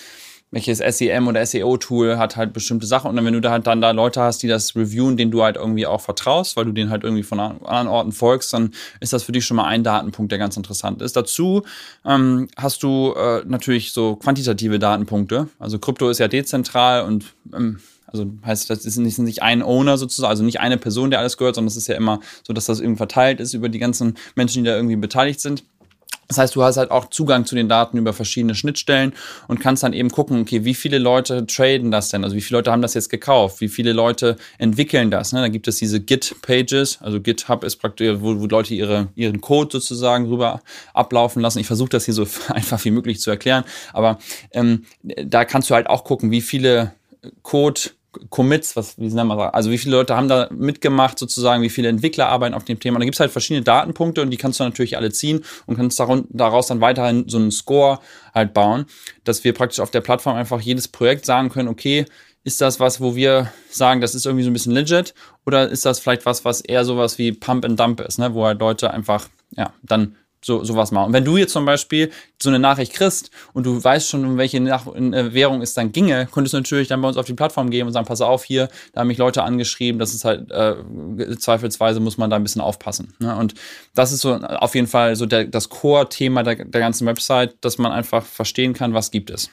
[0.51, 3.11] welches SEM oder SEO-Tool hat halt bestimmte Sachen.
[3.11, 5.43] Und dann, wenn du da halt dann da Leute hast, die das reviewen, denen du
[5.43, 9.13] halt irgendwie auch vertraust, weil du denen halt irgendwie von anderen Orten folgst, dann ist
[9.13, 11.17] das für dich schon mal ein Datenpunkt, der ganz interessant ist.
[11.17, 11.63] Dazu
[12.07, 15.49] ähm, hast du äh, natürlich so quantitative Datenpunkte.
[15.59, 17.79] Also Krypto ist ja dezentral und ähm,
[18.11, 21.37] also heißt, das ist nicht, nicht ein Owner sozusagen, also nicht eine Person, der alles
[21.37, 24.17] gehört, sondern es ist ja immer so, dass das irgendwie verteilt ist über die ganzen
[24.35, 25.63] Menschen, die da irgendwie beteiligt sind.
[26.29, 29.15] Das heißt, du hast halt auch Zugang zu den Daten über verschiedene Schnittstellen
[29.49, 32.23] und kannst dann eben gucken, okay, wie viele Leute traden das denn?
[32.23, 33.63] Also wie viele Leute haben das jetzt gekauft?
[33.63, 35.33] Wie viele Leute entwickeln das?
[35.33, 35.41] Ne?
[35.41, 39.71] Da gibt es diese Git-Pages, also GitHub ist praktisch, wo, wo Leute ihre, ihren Code
[39.73, 40.61] sozusagen rüber
[40.93, 41.61] ablaufen lassen.
[41.61, 43.65] Ich versuche das hier so einfach wie möglich zu erklären,
[43.95, 44.19] aber
[44.53, 46.93] ähm, da kannst du halt auch gucken, wie viele
[47.43, 47.81] Code
[48.31, 51.89] Commits, was, wie nennen wir also wie viele Leute haben da mitgemacht sozusagen, wie viele
[51.89, 52.99] Entwickler arbeiten auf dem Thema.
[52.99, 56.01] Da gibt es halt verschiedene Datenpunkte und die kannst du natürlich alle ziehen und kannst
[56.31, 58.01] daraus dann weiterhin so einen Score
[58.35, 58.87] halt bauen,
[59.25, 62.07] dass wir praktisch auf der Plattform einfach jedes Projekt sagen können, okay,
[62.45, 65.13] ist das was, wo wir sagen, das ist irgendwie so ein bisschen legit
[65.45, 68.33] oder ist das vielleicht was, was eher sowas wie Pump and Dump ist, ne?
[68.33, 70.17] wo halt Leute einfach, ja, dann
[70.49, 71.09] so sowas machen.
[71.09, 72.11] Und wenn du jetzt zum Beispiel
[72.43, 75.93] so eine Nachricht kriegst und du weißt schon, um welche Nach äh, Währung es dann
[75.93, 78.45] ginge, könntest du natürlich dann bei uns auf die Plattform gehen und sagen, pass auf,
[78.45, 80.75] hier, da haben mich Leute angeschrieben, das ist halt äh,
[81.39, 83.13] zweifelsweise muss man da ein bisschen aufpassen.
[83.19, 83.37] Ne?
[83.37, 83.55] Und
[83.95, 87.79] das ist so auf jeden Fall so der, das Core-Thema der, der ganzen Website, dass
[87.79, 89.51] man einfach verstehen kann, was gibt es.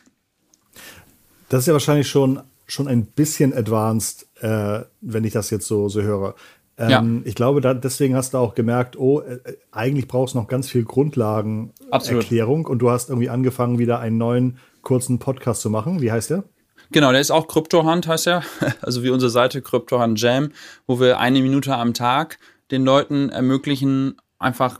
[1.49, 5.89] Das ist ja wahrscheinlich schon, schon ein bisschen advanced, äh, wenn ich das jetzt so,
[5.89, 6.35] so höre.
[6.77, 7.03] Ähm, ja.
[7.25, 9.39] Ich glaube, da, deswegen hast du auch gemerkt, oh, äh,
[9.71, 14.57] eigentlich brauchst du noch ganz viel Grundlagenerklärung und du hast irgendwie angefangen, wieder einen neuen
[14.81, 16.01] kurzen Podcast zu machen.
[16.01, 16.43] Wie heißt der?
[16.91, 18.43] Genau, der ist auch Kryptohand, heißt er.
[18.81, 20.51] Also wie unsere Seite Kryptohand Jam,
[20.85, 22.39] wo wir eine Minute am Tag
[22.71, 24.79] den Leuten ermöglichen, einfach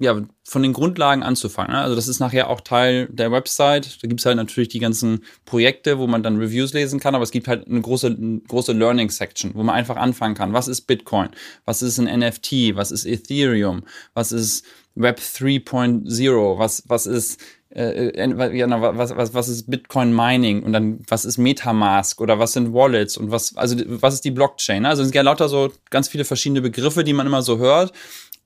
[0.00, 1.72] ja, von den Grundlagen anzufangen.
[1.72, 1.80] Ne?
[1.80, 4.02] Also das ist nachher auch Teil der Website.
[4.02, 7.24] Da gibt es halt natürlich die ganzen Projekte, wo man dann Reviews lesen kann, aber
[7.24, 10.52] es gibt halt eine große, eine große Learning-Section, wo man einfach anfangen kann.
[10.52, 11.30] Was ist Bitcoin?
[11.64, 12.76] Was ist ein NFT?
[12.76, 13.82] Was ist Ethereum?
[14.14, 16.58] Was ist Web 3.0?
[16.58, 22.20] Was, was ist äh, was, was, was ist Bitcoin Mining und dann was ist Metamask
[22.20, 24.82] oder was sind Wallets und was, also was ist die Blockchain?
[24.82, 24.88] Ne?
[24.88, 27.92] Also es sind ja lauter so ganz viele verschiedene Begriffe, die man immer so hört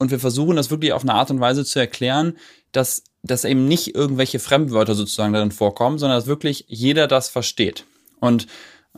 [0.00, 2.38] und wir versuchen das wirklich auf eine Art und Weise zu erklären,
[2.72, 7.84] dass, dass eben nicht irgendwelche Fremdwörter sozusagen darin vorkommen, sondern dass wirklich jeder das versteht.
[8.18, 8.46] Und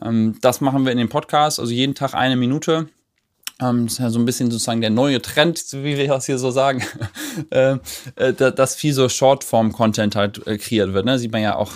[0.01, 2.87] ähm, das machen wir in dem Podcast, also jeden Tag eine Minute.
[3.61, 6.37] Ähm, das ist ja so ein bisschen sozusagen der neue Trend, wie wir das hier
[6.37, 6.81] so sagen,
[7.49, 7.77] äh,
[8.15, 11.05] äh, dass viel so Shortform-Content halt äh, kreiert wird.
[11.05, 11.19] Ne?
[11.19, 11.73] Sieht man ja auch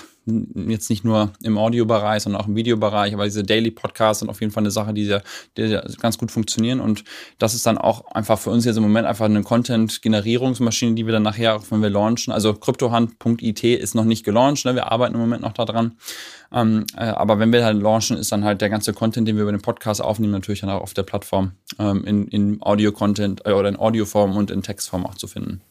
[0.68, 4.42] jetzt nicht nur im Audiobereich, sondern auch im Videobereich, aber diese Daily Podcasts sind auf
[4.42, 5.24] jeden Fall eine Sache, die, sehr,
[5.58, 7.04] die ganz gut funktionieren und
[7.40, 11.14] das ist dann auch einfach für uns jetzt im Moment einfach eine Content-Generierungsmaschine, die wir
[11.14, 14.76] dann nachher, auch wenn wir launchen, also Kryptohand.it ist noch nicht gelauncht, ne?
[14.76, 15.98] wir arbeiten im Moment noch daran,
[16.52, 19.44] ähm, äh, aber wenn wir halt launchen, ist dann halt der ganze Content, den wir
[19.44, 23.52] über den Podcast aufnehmen, natürlich dann auch auf der Plattform ähm, in, in Audio-Content äh,
[23.52, 25.62] oder in Audioform und in Textform auch zu finden.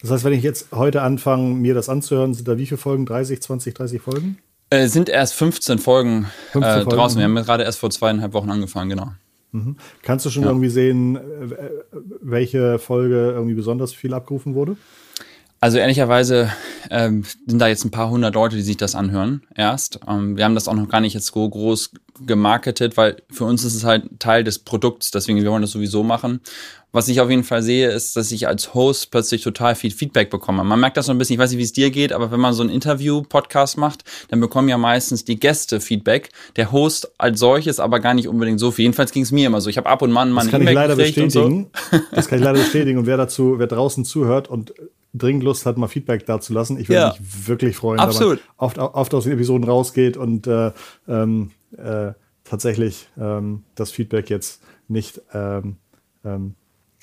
[0.00, 3.06] Das heißt, wenn ich jetzt heute anfange, mir das anzuhören, sind da wie viele Folgen?
[3.06, 4.38] 30, 20, 30 Folgen?
[4.70, 7.18] Äh, sind erst 15 Folgen, 15 äh, Folgen draußen.
[7.18, 9.12] Wir haben gerade erst vor zweieinhalb Wochen angefangen, genau.
[9.52, 9.76] Mhm.
[10.02, 10.48] Kannst du schon ja.
[10.50, 11.18] irgendwie sehen,
[12.20, 14.76] welche Folge irgendwie besonders viel abgerufen wurde?
[15.64, 16.52] Also ehrlicherweise
[16.90, 19.98] ähm, sind da jetzt ein paar hundert Leute, die sich das anhören erst.
[20.06, 21.92] Ähm, wir haben das auch noch gar nicht jetzt so groß
[22.26, 26.02] gemarketet, weil für uns ist es halt Teil des Produkts, deswegen wir wollen das sowieso
[26.02, 26.40] machen.
[26.92, 30.28] Was ich auf jeden Fall sehe, ist, dass ich als Host plötzlich total viel Feedback
[30.28, 30.64] bekomme.
[30.64, 32.40] Man merkt das so ein bisschen, ich weiß nicht, wie es dir geht, aber wenn
[32.40, 36.28] man so einen Interview-Podcast macht, dann bekommen ja meistens die Gäste Feedback.
[36.56, 38.82] Der Host als solches aber gar nicht unbedingt so viel.
[38.82, 39.70] Jedenfalls ging es mir immer so.
[39.70, 41.30] Ich habe ab und an mal Das kann ich leider bestätigen.
[41.30, 41.98] So.
[42.12, 42.98] Das kann ich leider bestätigen.
[42.98, 44.74] Und wer dazu, wer draußen zuhört und
[45.14, 47.14] dringend Lust hat, mal Feedback dazulassen, ich würde ja.
[47.18, 48.38] mich wirklich freuen, Absolut.
[48.38, 50.72] wenn man oft, oft aus den Episoden rausgeht und äh,
[51.08, 52.12] ähm, äh,
[52.44, 55.76] tatsächlich ähm, das Feedback jetzt nicht ähm,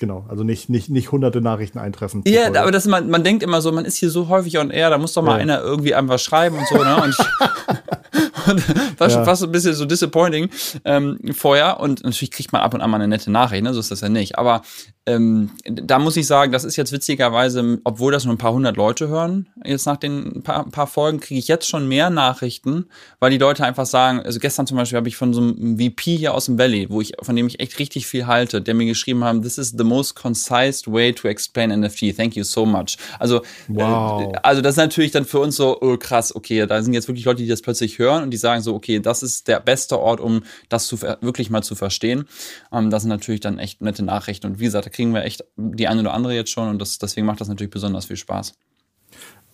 [0.02, 2.24] Genau, also nicht, nicht, nicht hunderte Nachrichten eintreffen.
[2.26, 2.60] Ja, Folge.
[2.60, 4.98] aber das, man, man denkt immer so, man ist hier so häufig on air, da
[4.98, 5.42] muss doch mal ja.
[5.42, 7.00] einer irgendwie einem was schreiben und so, ne?
[7.00, 7.16] Und,
[8.46, 8.62] und
[8.98, 9.14] war ja.
[9.14, 10.50] schon fast ein bisschen so disappointing
[10.84, 11.80] ähm, vorher.
[11.80, 13.74] Und natürlich kriegt man ab und an mal eine nette Nachricht, ne?
[13.74, 14.38] So ist das ja nicht.
[14.38, 14.62] Aber
[15.04, 18.76] ähm, da muss ich sagen, das ist jetzt witzigerweise, obwohl das nur ein paar hundert
[18.76, 22.86] Leute hören, jetzt nach den paar, paar Folgen kriege ich jetzt schon mehr Nachrichten,
[23.18, 26.16] weil die Leute einfach sagen, also gestern zum Beispiel habe ich von so einem VP
[26.16, 28.86] hier aus dem Valley, wo ich, von dem ich echt richtig viel halte, der mir
[28.86, 32.16] geschrieben haben, this is the most concise way to explain NFT.
[32.16, 32.96] Thank you so much.
[33.18, 34.32] Also, äh, wow.
[34.32, 37.08] äh, also das ist natürlich dann für uns so, oh krass, okay, da sind jetzt
[37.08, 39.98] wirklich Leute, die das plötzlich hören und die sagen so, okay, das ist der beste
[39.98, 42.26] Ort, um das zu wirklich mal zu verstehen.
[42.70, 44.46] Ähm, das sind natürlich dann echt nette Nachrichten.
[44.46, 47.26] Und wie gesagt, kriegen wir echt die eine oder andere jetzt schon und das, deswegen
[47.26, 48.54] macht das natürlich besonders viel Spaß.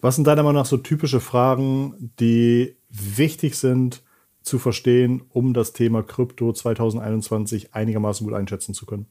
[0.01, 4.03] Was sind deiner Meinung nach so typische Fragen, die wichtig sind
[4.43, 9.07] zu verstehen, um das Thema Krypto 2021 einigermaßen gut einschätzen zu können?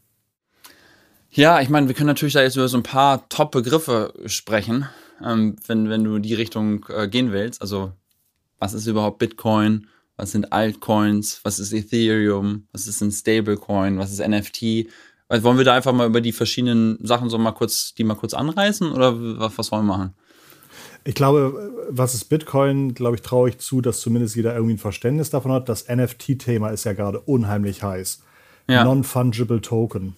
[1.29, 4.87] Ja, ich meine, wir können natürlich da jetzt über so ein paar Top-Begriffe sprechen,
[5.23, 7.61] ähm, wenn, wenn du die Richtung äh, gehen willst.
[7.61, 7.91] Also,
[8.59, 9.87] was ist überhaupt Bitcoin?
[10.15, 11.41] Was sind Altcoins?
[11.43, 12.67] Was ist Ethereum?
[12.71, 13.99] Was ist ein Stablecoin?
[13.99, 14.87] Was ist NFT?
[15.29, 18.15] Also wollen wir da einfach mal über die verschiedenen Sachen so mal kurz, die mal
[18.15, 20.13] kurz anreißen oder was, was wollen wir machen?
[21.03, 24.79] Ich glaube, was ist Bitcoin, glaube ich, traue ich zu, dass zumindest jeder irgendwie ein
[24.79, 25.69] Verständnis davon hat.
[25.69, 28.23] Das NFT-Thema ist ja gerade unheimlich heiß.
[28.69, 28.83] Ja.
[28.83, 30.15] Non-fungible Token.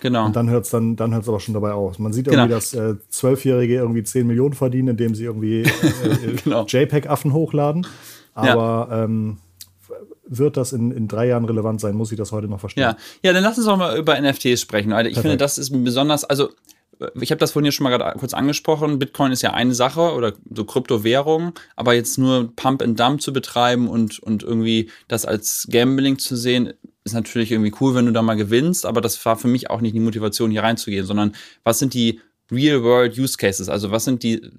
[0.00, 0.26] Genau.
[0.26, 1.98] Und dann hört es dann, dann hört's aber schon dabei aus.
[1.98, 2.54] Man sieht irgendwie, genau.
[2.54, 6.64] dass äh, Zwölfjährige äh, irgendwie 10 Millionen verdienen, indem sie irgendwie äh, genau.
[6.66, 7.86] JPEG-Affen hochladen.
[8.34, 9.04] Aber ja.
[9.04, 9.38] ähm,
[10.26, 11.96] wird das in, in drei Jahren relevant sein?
[11.96, 12.82] Muss ich das heute noch verstehen?
[12.82, 14.92] Ja, ja dann lass uns doch mal über NFTs sprechen.
[14.92, 15.08] Alter.
[15.08, 15.30] Ich Perfekt.
[15.30, 16.50] finde, das ist besonders, also
[17.20, 18.98] ich habe das vorhin ja schon mal gerade kurz angesprochen.
[18.98, 23.32] Bitcoin ist ja eine Sache oder so Kryptowährung, aber jetzt nur Pump and Dump zu
[23.32, 28.12] betreiben und, und irgendwie das als Gambling zu sehen, ist natürlich irgendwie cool, wenn du
[28.12, 31.34] da mal gewinnst, aber das war für mich auch nicht die Motivation, hier reinzugehen, sondern
[31.64, 33.68] was sind die Real-World-Use Cases?
[33.68, 34.50] Also was sind die,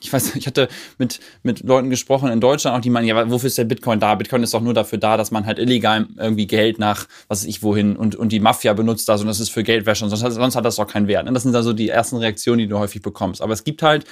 [0.00, 0.68] ich weiß, ich hatte
[0.98, 4.14] mit, mit Leuten gesprochen in Deutschland auch, die meinen, ja, wofür ist der Bitcoin da?
[4.14, 7.48] Bitcoin ist doch nur dafür da, dass man halt illegal irgendwie Geld nach, was weiß
[7.48, 10.34] ich wohin und, und die Mafia benutzt das und das ist für Geldwäsche und sonst,
[10.34, 11.28] sonst hat das doch keinen Wert.
[11.28, 13.42] Und das sind also die ersten Reaktionen, die du häufig bekommst.
[13.42, 14.04] Aber es gibt halt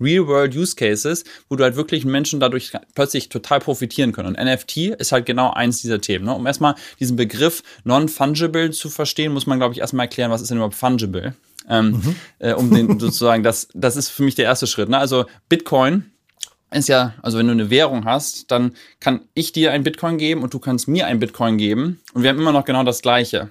[0.00, 4.34] Real-World-Use-Cases, wo du halt wirklich Menschen dadurch plötzlich total profitieren können.
[4.34, 6.24] Und NFT ist halt genau eins dieser Themen.
[6.24, 6.34] Ne?
[6.34, 10.50] Um erstmal diesen Begriff non-fungible zu verstehen, muss man, glaube ich, erstmal erklären, was ist
[10.50, 11.34] denn überhaupt fungible?
[11.70, 12.16] Ähm, mhm.
[12.40, 14.88] äh, um den sozusagen, das, das ist für mich der erste Schritt.
[14.88, 14.98] Ne?
[14.98, 16.10] Also Bitcoin
[16.72, 20.42] ist ja, also wenn du eine Währung hast, dann kann ich dir ein Bitcoin geben
[20.42, 23.50] und du kannst mir ein Bitcoin geben und wir haben immer noch genau das Gleiche.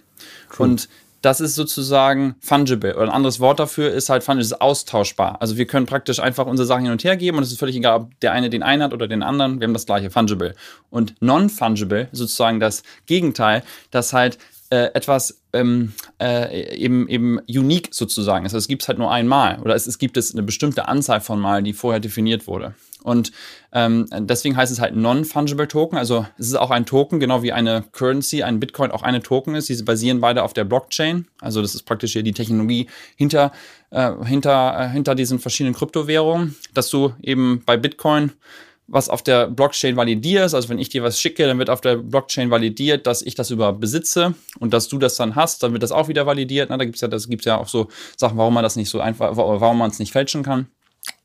[0.58, 0.68] Cool.
[0.68, 0.90] Und
[1.22, 2.96] das ist sozusagen fungible.
[2.96, 5.42] Oder ein anderes Wort dafür ist halt fungible, ist austauschbar.
[5.42, 7.76] Also wir können praktisch einfach unsere Sachen hin und her geben und es ist völlig
[7.76, 9.60] egal, ob der eine den einen hat oder den anderen.
[9.60, 10.56] Wir haben das gleiche, fungible.
[10.90, 14.38] Und non-fungible, sozusagen das Gegenteil, das halt
[14.70, 18.54] äh, etwas ähm, äh, eben, eben unique sozusagen ist.
[18.54, 21.22] Also es gibt es halt nur einmal oder es, es gibt es eine bestimmte Anzahl
[21.22, 22.76] von Malen, die vorher definiert wurde.
[23.02, 23.32] Und
[23.72, 25.98] ähm, deswegen heißt es halt Non-Fungible Token.
[25.98, 29.56] Also es ist auch ein Token, genau wie eine Currency, ein Bitcoin auch eine Token
[29.56, 29.70] ist.
[29.70, 31.26] Diese basieren beide auf der Blockchain.
[31.40, 33.54] Also das ist praktisch hier die Technologie hinter,
[33.90, 38.34] äh, hinter, äh, hinter diesen verschiedenen Kryptowährungen, dass du eben bei Bitcoin
[38.90, 40.56] was auf der Blockchain validierst.
[40.56, 43.52] Also wenn ich dir was schicke, dann wird auf der Blockchain validiert, dass ich das
[43.52, 46.70] überhaupt besitze und dass du das dann hast, dann wird das auch wieder validiert.
[46.70, 49.00] Na, da gibt's ja, das gibt's ja auch so Sachen, warum man das nicht so
[49.00, 50.68] einfach, warum man es nicht fälschen kann.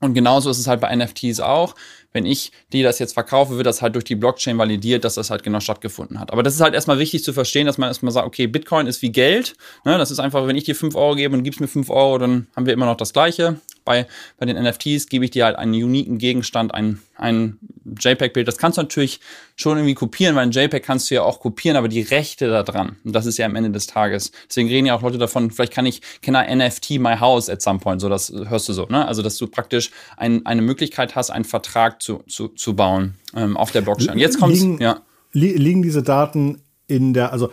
[0.01, 1.75] Und genauso ist es halt bei NFTs auch.
[2.13, 5.31] Wenn ich dir das jetzt verkaufe, wird das halt durch die Blockchain validiert, dass das
[5.31, 6.33] halt genau stattgefunden hat.
[6.33, 9.03] Aber das ist halt erstmal wichtig zu verstehen, dass man erstmal sagt, okay, Bitcoin ist
[9.03, 9.57] wie Geld.
[9.85, 9.99] Ne?
[9.99, 12.47] Das ist einfach, wenn ich dir 5 Euro gebe und gibst mir 5 Euro, dann
[12.55, 14.07] haben wir immer noch das Gleiche bei,
[14.39, 17.59] bei den NFTs gebe ich dir halt einen uniken Gegenstand, ein, ein
[17.99, 18.49] JPEG-Bild.
[18.49, 19.21] Das kannst du natürlich
[19.57, 22.63] schon irgendwie kopieren, weil ein JPEG kannst du ja auch kopieren, aber die Rechte da
[22.63, 24.33] dran, und das ist ja am Ende des Tages.
[24.49, 27.63] Deswegen reden ja auch Leute davon, vielleicht kann ich, can I NFT my house at
[27.63, 29.07] some point, so das hörst du so, ne?
[29.07, 33.57] Also, dass du praktisch ein, eine Möglichkeit hast, einen Vertrag zu, zu, zu bauen ähm,
[33.57, 34.19] auf der Blockchain.
[34.19, 35.03] Jetzt kommt's, liegen, ja.
[35.33, 37.51] Liegen diese Daten in der, also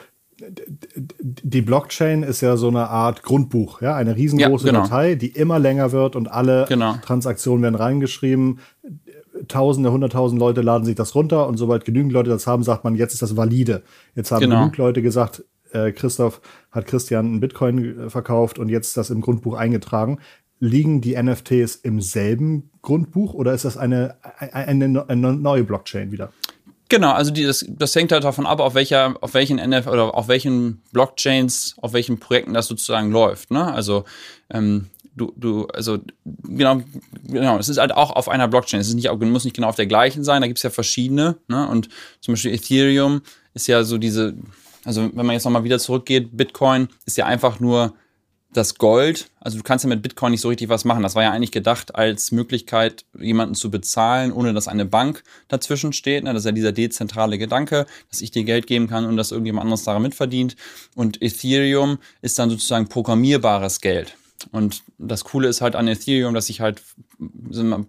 [0.50, 4.84] die Blockchain ist ja so eine Art Grundbuch, ja, eine riesengroße ja, genau.
[4.84, 6.96] Datei, die immer länger wird und alle genau.
[7.02, 8.60] Transaktionen werden reingeschrieben.
[9.48, 12.96] Tausende, hunderttausend Leute laden sich das runter und sobald genügend Leute das haben, sagt man,
[12.96, 13.84] jetzt ist das valide.
[14.16, 14.60] Jetzt haben genau.
[14.60, 19.22] genug Leute gesagt, äh, Christoph hat Christian einen Bitcoin äh, verkauft und jetzt das im
[19.22, 20.20] Grundbuch eingetragen.
[20.60, 26.32] Liegen die NFTs im selben Grundbuch oder ist das eine, eine, eine neue Blockchain wieder?
[26.92, 30.14] Genau, also die, das, das hängt halt davon ab, auf welcher, auf welchen NF oder
[30.14, 33.50] auf welchen Blockchains, auf welchen Projekten das sozusagen läuft.
[33.50, 33.64] Ne?
[33.72, 34.04] Also
[34.50, 36.82] ähm, du, du, also genau,
[37.24, 38.82] genau, es ist halt auch auf einer Blockchain.
[38.82, 41.38] Es ist nicht, muss nicht genau auf der gleichen sein, da gibt es ja verschiedene.
[41.48, 41.66] Ne?
[41.66, 41.88] Und
[42.20, 43.22] zum Beispiel Ethereum
[43.54, 44.34] ist ja so diese,
[44.84, 47.94] also wenn man jetzt nochmal wieder zurückgeht, Bitcoin ist ja einfach nur
[48.54, 51.04] das Gold, also du kannst ja mit Bitcoin nicht so richtig was machen.
[51.04, 55.94] Das war ja eigentlich gedacht als Möglichkeit, jemanden zu bezahlen, ohne dass eine Bank dazwischen
[55.94, 56.26] steht.
[56.26, 59.64] Das ist ja dieser dezentrale Gedanke, dass ich dir Geld geben kann und dass irgendjemand
[59.64, 60.58] anderes daran mitverdient.
[60.96, 64.18] Und Ethereum ist dann sozusagen programmierbares Geld.
[64.52, 66.82] Und das Coole ist halt an Ethereum, dass ich halt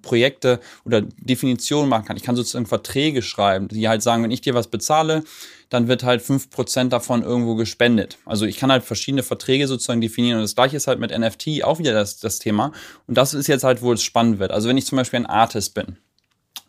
[0.02, 2.16] Projekte oder Definitionen machen kann.
[2.16, 5.24] Ich kann sozusagen Verträge schreiben, die halt sagen, wenn ich dir was bezahle,
[5.70, 8.18] dann wird halt fünf Prozent davon irgendwo gespendet.
[8.26, 11.64] Also ich kann halt verschiedene Verträge sozusagen definieren und das gleiche ist halt mit NFT
[11.64, 12.72] auch wieder das, das Thema.
[13.06, 14.50] Und das ist jetzt halt, wo es spannend wird.
[14.50, 15.96] Also wenn ich zum Beispiel ein Artist bin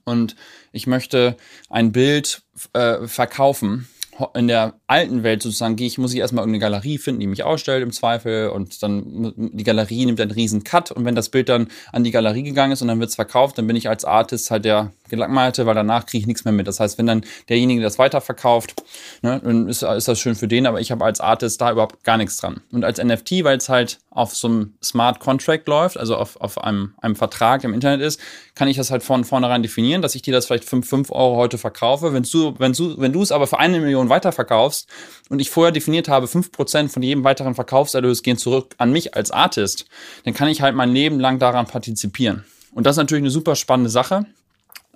[0.05, 0.35] und
[0.71, 1.35] ich möchte
[1.69, 3.87] ein Bild äh, verkaufen,
[4.33, 7.43] in der alten Welt sozusagen gehe ich, muss ich erstmal irgendeine Galerie finden, die mich
[7.43, 11.49] ausstellt im Zweifel und dann die Galerie nimmt einen riesen Cut und wenn das Bild
[11.49, 14.05] dann an die Galerie gegangen ist und dann wird es verkauft, dann bin ich als
[14.05, 16.67] Artist halt der Gelangmeilte, weil danach kriege ich nichts mehr mit.
[16.67, 18.83] Das heißt, wenn dann derjenige das weiterverkauft,
[19.21, 22.03] ne, dann ist, ist das schön für den, aber ich habe als Artist da überhaupt
[22.03, 22.61] gar nichts dran.
[22.71, 26.57] Und als NFT, weil es halt auf so einem Smart Contract läuft, also auf, auf
[26.57, 28.19] einem, einem Vertrag im Internet ist,
[28.55, 31.35] kann ich das halt von vornherein definieren, dass ich dir das vielleicht 5, 5 Euro
[31.35, 32.13] heute verkaufe.
[32.13, 34.87] Wenn du, wenn du, wenn du es aber für eine Million weiterverkaufst
[35.29, 39.31] und ich vorher definiert habe, 5% von jedem weiteren Verkaufserlös gehen zurück an mich als
[39.31, 39.85] Artist,
[40.25, 42.43] dann kann ich halt mein Leben lang daran partizipieren.
[42.73, 44.25] Und das ist natürlich eine super spannende Sache.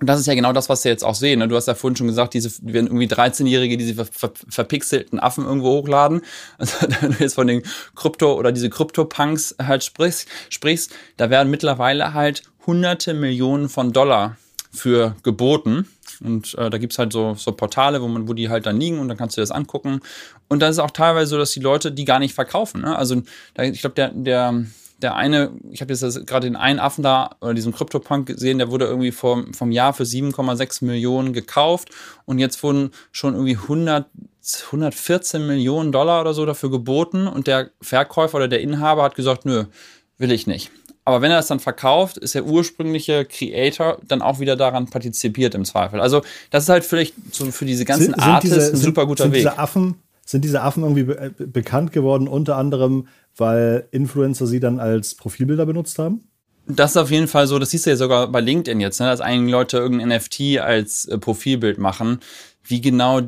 [0.00, 1.40] Und das ist ja genau das, was wir jetzt auch sehen.
[1.40, 1.48] Ne?
[1.48, 5.18] Du hast ja vorhin schon gesagt, diese werden irgendwie 13-Jährige, die diese ver ver verpixelten
[5.18, 6.22] Affen irgendwo hochladen.
[6.58, 7.62] Also, wenn du jetzt von den
[7.96, 14.36] Krypto- oder diese Krypto-Punks halt sprichst, sprichst, da werden mittlerweile halt hunderte Millionen von Dollar
[14.78, 15.88] für geboten.
[16.24, 18.98] Und äh, da gibt's halt so, so Portale, wo man, wo die halt dann liegen
[18.98, 20.00] und dann kannst du das angucken.
[20.48, 22.80] Und dann ist es auch teilweise so, dass die Leute die gar nicht verkaufen.
[22.80, 22.96] Ne?
[22.96, 23.22] Also
[23.54, 24.64] da, ich glaube, der, der
[25.00, 28.70] der eine, ich habe jetzt gerade den einen Affen da, oder diesen Crypto-Punk gesehen, der
[28.70, 31.90] wurde irgendwie vom, vom Jahr für 7,6 Millionen gekauft
[32.24, 34.06] und jetzt wurden schon irgendwie 100,
[34.66, 39.44] 114 Millionen Dollar oder so dafür geboten und der Verkäufer oder der Inhaber hat gesagt,
[39.44, 39.64] nö,
[40.16, 40.70] will ich nicht.
[41.08, 45.54] Aber wenn er es dann verkauft, ist der ursprüngliche Creator dann auch wieder daran partizipiert
[45.54, 46.00] im Zweifel.
[46.00, 49.24] Also das ist halt vielleicht so für diese ganzen sind, Artists diese, ein super guter
[49.24, 49.38] sind Weg.
[49.38, 49.94] Diese Affen,
[50.26, 55.14] sind diese Affen irgendwie be äh, bekannt geworden, unter anderem, weil Influencer sie dann als
[55.14, 56.28] Profilbilder benutzt haben?
[56.66, 59.06] Das ist auf jeden Fall so, das siehst du ja sogar bei LinkedIn jetzt, ne,
[59.06, 62.20] dass einige Leute irgendein NFT als äh, Profilbild machen
[62.68, 63.22] wie genau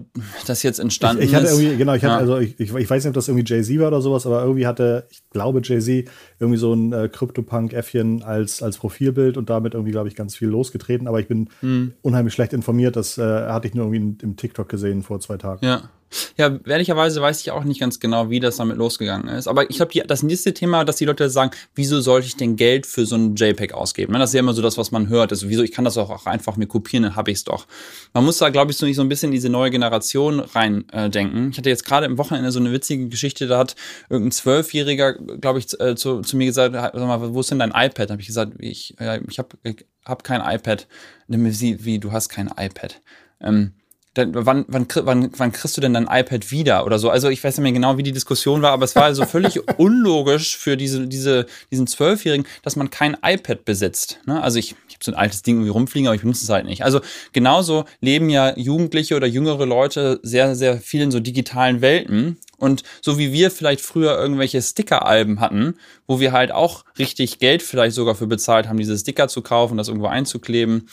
[0.47, 1.59] das jetzt entstanden ich, ich hatte ist.
[1.59, 2.19] Irgendwie, genau, ich hatte, ja.
[2.19, 4.67] also ich, ich, ich, weiß nicht, ob das irgendwie Jay-Z war oder sowas, aber irgendwie
[4.67, 6.09] hatte, ich glaube, Jay-Z
[6.41, 10.49] irgendwie so ein äh, Crypto-Punk-Äffchen als, als Profilbild und damit irgendwie, glaube ich, ganz viel
[10.49, 11.07] losgetreten.
[11.07, 11.93] Aber ich bin hm.
[12.03, 12.97] unheimlich schlecht informiert.
[12.97, 15.65] Das äh, hatte ich nur irgendwie im TikTok gesehen vor zwei Tagen.
[15.65, 15.91] Ja.
[16.37, 19.47] Ja, ehrlicherweise weiß ich auch nicht ganz genau, wie das damit losgegangen ist.
[19.47, 22.87] Aber ich glaube, das nächste Thema, dass die Leute sagen, wieso sollte ich denn Geld
[22.87, 24.15] für so ein JPEG ausgeben?
[24.15, 25.31] Das ist ja immer so das, was man hört.
[25.31, 27.67] Also, wieso, ich kann das auch einfach mir kopieren, dann habe ich es doch.
[28.13, 30.85] Man muss da, glaube ich, so nicht so ein bisschen in diese neue Generation rein
[30.93, 31.11] äh.
[31.51, 33.77] Ich hatte jetzt gerade im Wochenende so eine witzige Geschichte, da hat
[34.09, 37.71] irgendein Zwölfjähriger, glaube ich, äh, zu, zu mir gesagt, sag mal, wo ist denn dein
[37.71, 38.11] iPad?
[38.11, 39.59] Da habe ich gesagt, ich, ich habe
[40.05, 40.87] hab kein iPad.
[41.29, 43.01] Wie, wie, du hast kein iPad.
[43.41, 43.75] Ähm,
[44.15, 47.11] dann, wann, wann, wann, wann kriegst du denn dein iPad wieder oder so?
[47.11, 49.61] Also ich weiß nicht mehr genau, wie die Diskussion war, aber es war also völlig
[49.79, 54.19] unlogisch für diese, diese, diesen Zwölfjährigen, dass man kein iPad besitzt.
[54.27, 54.43] Ne?
[54.43, 56.67] Also ich, ich habe so ein altes Ding irgendwie rumfliegen, aber ich benutze es halt
[56.67, 56.85] nicht.
[56.85, 57.01] Also
[57.33, 62.39] genauso leben ja Jugendliche oder jüngere Leute sehr, sehr viel in so digitalen Welten.
[62.57, 65.77] Und so wie wir vielleicht früher irgendwelche Sticker-Alben hatten,
[66.09, 69.79] wo wir halt auch richtig Geld vielleicht sogar für bezahlt haben, diese Sticker zu kaufen,
[69.79, 70.89] das irgendwo einzukleben,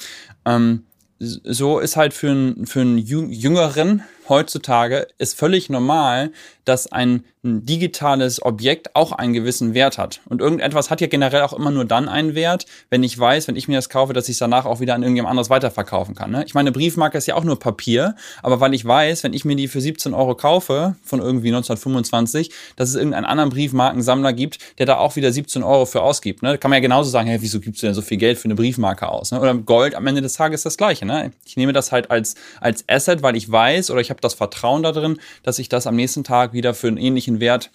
[0.46, 0.84] ähm,
[1.20, 6.32] so ist halt für einen, für Jüngeren heutzutage ist völlig normal,
[6.66, 10.20] dass ein digitales Objekt auch einen gewissen Wert hat.
[10.28, 13.56] Und irgendetwas hat ja generell auch immer nur dann einen Wert, wenn ich weiß, wenn
[13.56, 16.32] ich mir das kaufe, dass ich es danach auch wieder an irgendjemand anderes weiterverkaufen kann.
[16.32, 16.44] Ne?
[16.46, 19.56] Ich meine, Briefmarke ist ja auch nur Papier, aber weil ich weiß, wenn ich mir
[19.56, 24.86] die für 17 Euro kaufe, von irgendwie 1925, dass es irgendeinen anderen Briefmarkensammler gibt, der
[24.86, 26.44] da auch wieder 17 Euro für ausgibt.
[26.44, 26.52] Ne?
[26.52, 28.46] Da kann man ja genauso sagen, hey, wieso gibst du denn so viel Geld für
[28.46, 29.32] eine Briefmarke aus?
[29.32, 29.40] Ne?
[29.40, 31.06] Oder Gold am Ende des Tages das gleiche.
[31.06, 31.32] Ne?
[31.46, 34.84] Ich nehme das halt als, als Asset, weil ich weiß oder ich habe das Vertrauen
[34.84, 37.72] da drin, dass ich das am nächsten Tag wieder für einen ähnlichen Wert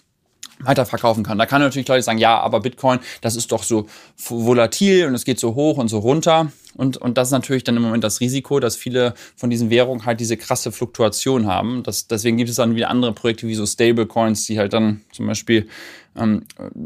[0.59, 1.37] weiterverkaufen kann.
[1.37, 5.25] Da kann natürlich Leute sagen, ja, aber Bitcoin, das ist doch so volatil und es
[5.25, 6.51] geht so hoch und so runter.
[6.75, 10.05] Und, und das ist natürlich dann im Moment das Risiko, dass viele von diesen Währungen
[10.05, 11.83] halt diese krasse Fluktuation haben.
[11.83, 15.27] Das, deswegen gibt es dann wieder andere Projekte wie so Stablecoins, die halt dann zum
[15.27, 15.67] Beispiel
[16.15, 16.45] ähm,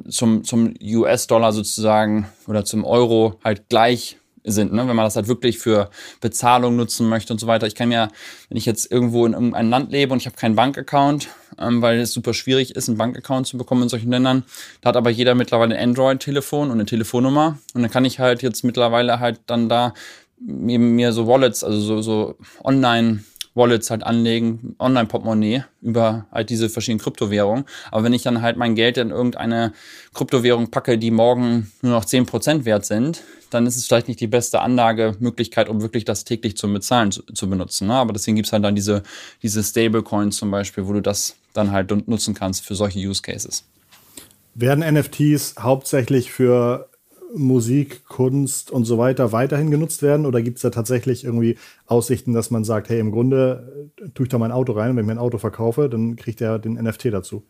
[0.09, 4.17] zum, zum US-Dollar sozusagen oder zum Euro halt gleich
[4.51, 4.87] sind, ne?
[4.87, 5.89] wenn man das halt wirklich für
[6.21, 7.67] Bezahlung nutzen möchte und so weiter.
[7.67, 8.07] Ich kann ja,
[8.49, 11.29] wenn ich jetzt irgendwo in irgendeinem Land lebe und ich habe keinen Bankaccount,
[11.59, 14.43] ähm, weil es super schwierig ist, einen Bankaccount zu bekommen in solchen Ländern,
[14.81, 18.41] da hat aber jeder mittlerweile ein Android-Telefon und eine Telefonnummer und dann kann ich halt
[18.41, 19.93] jetzt mittlerweile halt dann da
[20.39, 23.23] mir so Wallets, also so, so online
[23.57, 27.65] Wallets halt anlegen, Online-Portemonnaie über halt diese verschiedenen Kryptowährungen.
[27.91, 29.73] Aber wenn ich dann halt mein Geld in irgendeine
[30.13, 34.27] Kryptowährung packe, die morgen nur noch 10% wert sind, dann ist es vielleicht nicht die
[34.27, 37.87] beste Anlagemöglichkeit, um wirklich das täglich zum Bezahlen zu, zu benutzen.
[37.87, 37.93] Ne?
[37.93, 39.03] Aber deswegen gibt es halt dann diese,
[39.43, 43.63] diese Stablecoins zum Beispiel, wo du das dann halt nutzen kannst für solche Use Cases.
[44.55, 46.89] Werden NFTs hauptsächlich für
[47.35, 50.25] Musik, Kunst und so weiter weiterhin genutzt werden?
[50.25, 54.25] Oder gibt es da tatsächlich irgendwie Aussichten, dass man sagt, hey, im Grunde äh, tue
[54.25, 57.05] ich da mein Auto rein, wenn ich mein Auto verkaufe, dann kriegt er den NFT
[57.05, 57.43] dazu?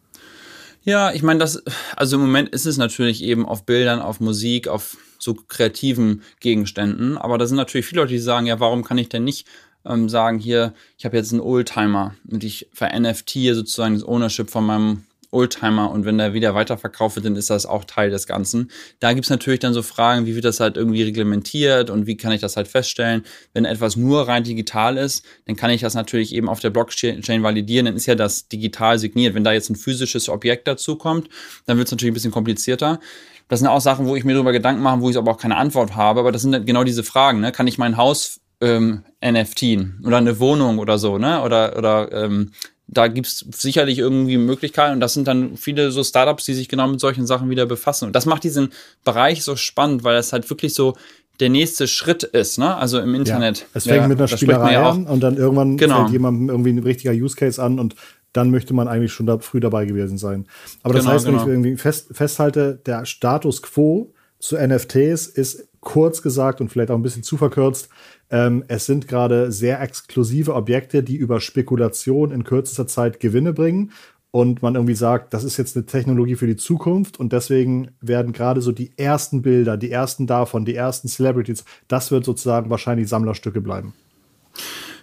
[0.84, 1.64] Ja, ich meine, das,
[1.96, 7.18] also im Moment ist es natürlich eben auf Bildern, auf Musik, auf so kreativen Gegenständen.
[7.18, 9.46] Aber da sind natürlich viele Leute, die sagen, ja, warum kann ich denn nicht
[9.86, 14.50] ähm, sagen, hier, ich habe jetzt einen Oldtimer und ich ver NFT sozusagen das Ownership
[14.50, 18.28] von meinem Oldtimer und wenn der wieder weiterverkauft wird, dann ist das auch Teil des
[18.28, 18.72] Ganzen.
[19.00, 22.32] Da gibt's natürlich dann so Fragen, wie wird das halt irgendwie reglementiert und wie kann
[22.32, 23.24] ich das halt feststellen.
[23.54, 27.44] Wenn etwas nur rein digital ist, dann kann ich das natürlich eben auf der Blockchain
[27.44, 29.36] validieren, dann ist ja das digital signiert.
[29.36, 31.28] Wenn da jetzt ein physisches Objekt dazu kommt,
[31.66, 33.00] dann wird's natürlich ein bisschen komplizierter.
[33.48, 35.56] Das sind auch Sachen, wo ich mir darüber Gedanken mache, wo ich aber auch keine
[35.56, 37.40] Antwort habe, aber das sind genau diese Fragen.
[37.40, 37.52] Ne?
[37.52, 39.64] Kann ich mein Haus ähm, NFT
[40.06, 41.42] oder eine Wohnung oder so, ne?
[41.44, 42.52] Oder, oder ähm,
[42.88, 46.88] da gibt's sicherlich irgendwie Möglichkeiten und das sind dann viele so Startups, die sich genau
[46.88, 48.06] mit solchen Sachen wieder befassen.
[48.06, 48.70] Und das macht diesen
[49.04, 50.96] Bereich so spannend, weil es halt wirklich so
[51.40, 52.76] der nächste Schritt ist, ne?
[52.76, 53.60] Also im Internet.
[53.60, 56.02] Ja, es fängt ja, mit einer Spielerei ja an und dann irgendwann genau.
[56.02, 57.96] fällt jemandem irgendwie ein richtiger Use Case an und
[58.34, 60.48] dann möchte man eigentlich schon da früh dabei gewesen sein.
[60.84, 61.44] Aber das genau, heißt, wenn genau.
[61.44, 66.96] ich irgendwie fest, festhalte, der Status quo zu NFTs ist kurz gesagt und vielleicht auch
[66.96, 67.90] ein bisschen zu verkürzt,
[68.30, 73.92] ähm, es sind gerade sehr exklusive Objekte, die über Spekulation in kürzester Zeit Gewinne bringen
[74.32, 78.34] und man irgendwie sagt, das ist jetzt eine Technologie für die Zukunft und deswegen werden
[78.34, 83.08] gerade so die ersten Bilder, die ersten davon, die ersten Celebrities, das wird sozusagen wahrscheinlich
[83.08, 83.94] Sammlerstücke bleiben.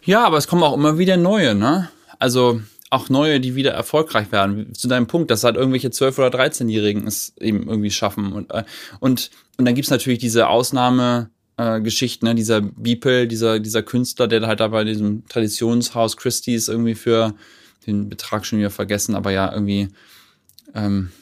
[0.05, 1.89] Ja, aber es kommen auch immer wieder neue, ne?
[2.19, 2.61] Also
[2.95, 4.75] auch neue, die wieder erfolgreich werden.
[4.75, 8.33] Zu deinem Punkt, dass halt irgendwelche 12- oder 13-Jährigen es eben irgendwie schaffen.
[8.33, 8.65] Und, äh,
[9.01, 12.35] und und dann gibt's natürlich diese Ausnahme, äh, Geschichten, ne?
[12.35, 17.35] dieser Beeple, dieser, dieser Künstler, der halt da bei diesem Traditionshaus Christie's irgendwie für
[17.87, 19.89] den Betrag schon wieder vergessen, aber ja, irgendwie
[20.75, 21.13] ähm,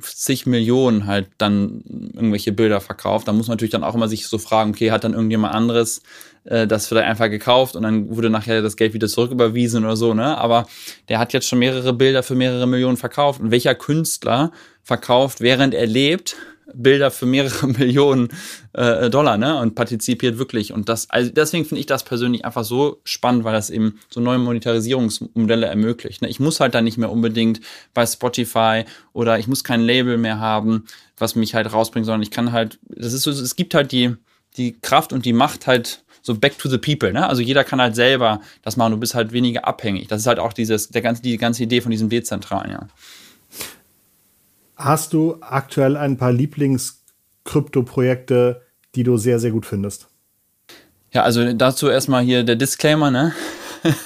[0.00, 1.82] zig Millionen halt dann
[2.14, 3.28] irgendwelche Bilder verkauft.
[3.28, 6.02] Da muss man natürlich dann auch immer sich so fragen, okay, hat dann irgendjemand anderes
[6.46, 10.14] äh, das vielleicht einfach gekauft und dann wurde nachher das Geld wieder zurücküberwiesen oder so,
[10.14, 10.38] ne?
[10.38, 10.66] Aber
[11.08, 13.40] der hat jetzt schon mehrere Bilder für mehrere Millionen verkauft.
[13.40, 16.36] Und welcher Künstler verkauft, während er lebt,
[16.74, 18.28] Bilder für mehrere Millionen
[18.72, 19.58] äh, Dollar, ne?
[19.58, 20.72] Und partizipiert wirklich.
[20.72, 24.20] Und das, also deswegen finde ich das persönlich einfach so spannend, weil das eben so
[24.20, 26.22] neue Monetarisierungsmodelle ermöglicht.
[26.22, 26.28] Ne?
[26.28, 27.60] Ich muss halt dann nicht mehr unbedingt
[27.94, 30.84] bei Spotify oder ich muss kein Label mehr haben,
[31.18, 34.14] was mich halt rausbringt, sondern ich kann halt, das ist so, es gibt halt die,
[34.56, 37.28] die Kraft und die Macht halt so back to the people, ne?
[37.28, 40.08] Also jeder kann halt selber das machen, du bist halt weniger abhängig.
[40.08, 42.88] Das ist halt auch dieses, der ganze, die ganze Idee von diesem Dezentralen, ja.
[44.74, 48.62] Hast du aktuell ein paar Lieblings-Krypto-Projekte,
[48.96, 50.08] die du sehr, sehr gut findest?
[51.12, 53.32] Ja, also dazu erstmal hier der Disclaimer, ne?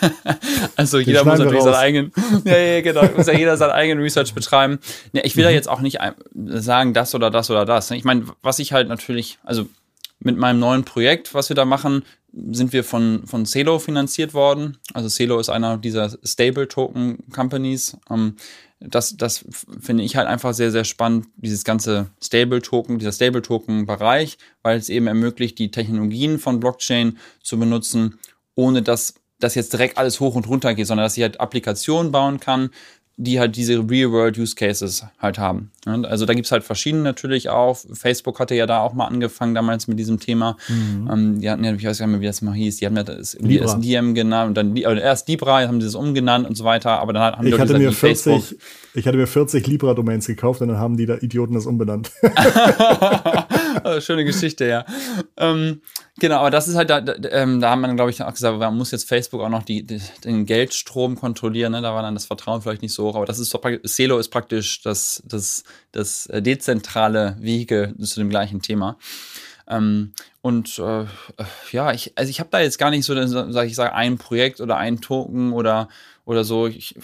[0.77, 2.12] also Den jeder muss natürlich seinen eigenen,
[2.45, 4.79] ja, ja, genau, muss ja jeder seinen eigenen Research betreiben.
[5.14, 5.49] Ja, ich will mhm.
[5.49, 5.99] da jetzt auch nicht
[6.37, 7.89] sagen, das oder das oder das.
[7.89, 7.97] Ne?
[7.97, 9.64] Ich meine, was ich halt natürlich, also
[10.21, 14.79] mit meinem neuen Projekt, was wir da machen, sind wir von, von Celo finanziert worden.
[14.95, 17.97] Also Celo ist einer dieser Stable Token Companies.
[18.09, 18.37] Ähm,
[18.81, 19.45] das, das
[19.81, 25.07] finde ich halt einfach sehr, sehr spannend, dieses ganze Stable-Token, dieser Stable-Token-Bereich, weil es eben
[25.07, 28.18] ermöglicht, die Technologien von Blockchain zu benutzen,
[28.55, 32.11] ohne dass das jetzt direkt alles hoch und runter geht, sondern dass ich halt Applikationen
[32.11, 32.71] bauen kann,
[33.16, 35.73] die halt diese Real-World-Use-Cases halt haben.
[35.87, 37.78] Also da gibt's halt verschiedene natürlich auch.
[37.95, 40.57] Facebook hatte ja da auch mal angefangen damals mit diesem Thema.
[40.68, 41.11] Mhm.
[41.11, 42.97] Ähm, die hatten ja, ich weiß gar nicht mehr, wie das mal hieß, die haben
[42.97, 43.74] ja das Libra.
[43.76, 47.22] Diem genannt und dann erst Libra haben sie das umgenannt und so weiter, aber dann
[47.22, 48.61] haben ich die hatte mir 40, Facebook.
[48.93, 52.11] Ich hatte mir 40 Libra-Domains gekauft und dann haben die da Idioten das umbenannt.
[53.83, 54.85] also, schöne Geschichte, ja.
[55.37, 55.81] Ähm,
[56.18, 58.59] genau, aber das ist halt, da, da, ähm, da haben man, glaube ich, auch gesagt,
[58.59, 61.72] man muss jetzt Facebook auch noch die, die, den Geldstrom kontrollieren.
[61.72, 61.83] Ne?
[61.83, 64.28] Da war dann das Vertrauen vielleicht nicht so hoch, aber das ist so, Celo ist
[64.28, 65.62] praktisch das, das,
[65.93, 68.99] das dezentrale Vehikel zu dem gleichen Thema.
[69.68, 70.12] Ähm,
[70.43, 71.05] und äh,
[71.71, 74.61] ja, ich, also ich habe da jetzt gar nicht so, sage ich sage, ein Projekt
[74.61, 75.89] oder ein Token oder,
[76.25, 76.66] oder so.
[76.66, 76.97] Ich,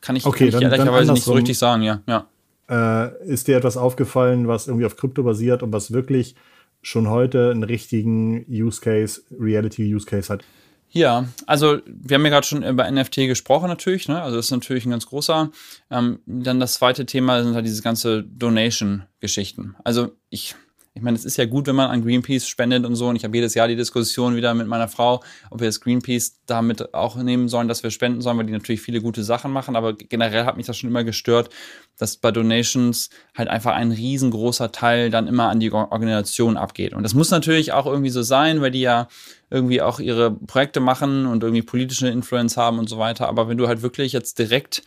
[0.00, 2.02] kann ich, okay, kann ich ehrlicherweise nicht so richtig sagen, ja.
[2.06, 2.26] ja.
[2.68, 6.34] Äh, ist dir etwas aufgefallen, was irgendwie auf Krypto basiert und was wirklich
[6.82, 10.44] schon heute einen richtigen Use Case, Reality Use Case hat?
[10.90, 14.22] Ja, also wir haben ja gerade schon über NFT gesprochen natürlich, ne?
[14.22, 15.50] Also das ist natürlich ein ganz großer.
[15.90, 19.76] Ähm, dann das zweite Thema sind halt diese ganze Donation-Geschichten.
[19.84, 20.54] Also ich
[20.96, 23.08] ich meine, es ist ja gut, wenn man an Greenpeace spendet und so.
[23.08, 26.40] Und ich habe jedes Jahr die Diskussion wieder mit meiner Frau, ob wir das Greenpeace
[26.46, 29.76] damit auch nehmen sollen, dass wir spenden sollen, weil die natürlich viele gute Sachen machen.
[29.76, 31.50] Aber generell hat mich das schon immer gestört,
[31.98, 36.94] dass bei Donations halt einfach ein riesengroßer Teil dann immer an die Organisation abgeht.
[36.94, 39.08] Und das muss natürlich auch irgendwie so sein, weil die ja
[39.50, 43.28] irgendwie auch ihre Projekte machen und irgendwie politische Influence haben und so weiter.
[43.28, 44.82] Aber wenn du halt wirklich jetzt direkt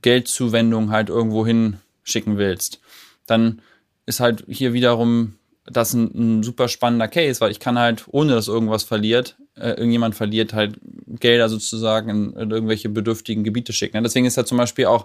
[0.00, 2.80] Geldzuwendung halt irgendwo hinschicken willst,
[3.26, 3.60] dann
[4.08, 5.34] ist halt hier wiederum
[5.70, 9.70] das ein, ein, super spannender Case, weil ich kann halt, ohne dass irgendwas verliert, äh,
[9.70, 14.02] irgendjemand verliert, halt Gelder sozusagen in, in irgendwelche bedürftigen Gebiete schicken.
[14.02, 15.04] Deswegen ist ja zum Beispiel auch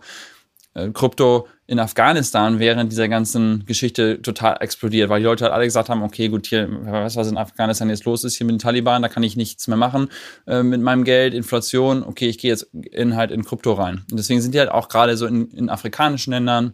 [0.73, 5.65] äh, Krypto in Afghanistan während dieser ganzen Geschichte total explodiert, weil die Leute halt alle
[5.65, 8.59] gesagt haben, okay, gut, hier, wer was in Afghanistan jetzt los ist, hier mit den
[8.59, 10.09] Taliban, da kann ich nichts mehr machen
[10.47, 14.05] äh, mit meinem Geld, Inflation, okay, ich gehe jetzt in halt in Krypto rein.
[14.09, 16.73] Und deswegen sind die halt auch gerade so in, in afrikanischen Ländern,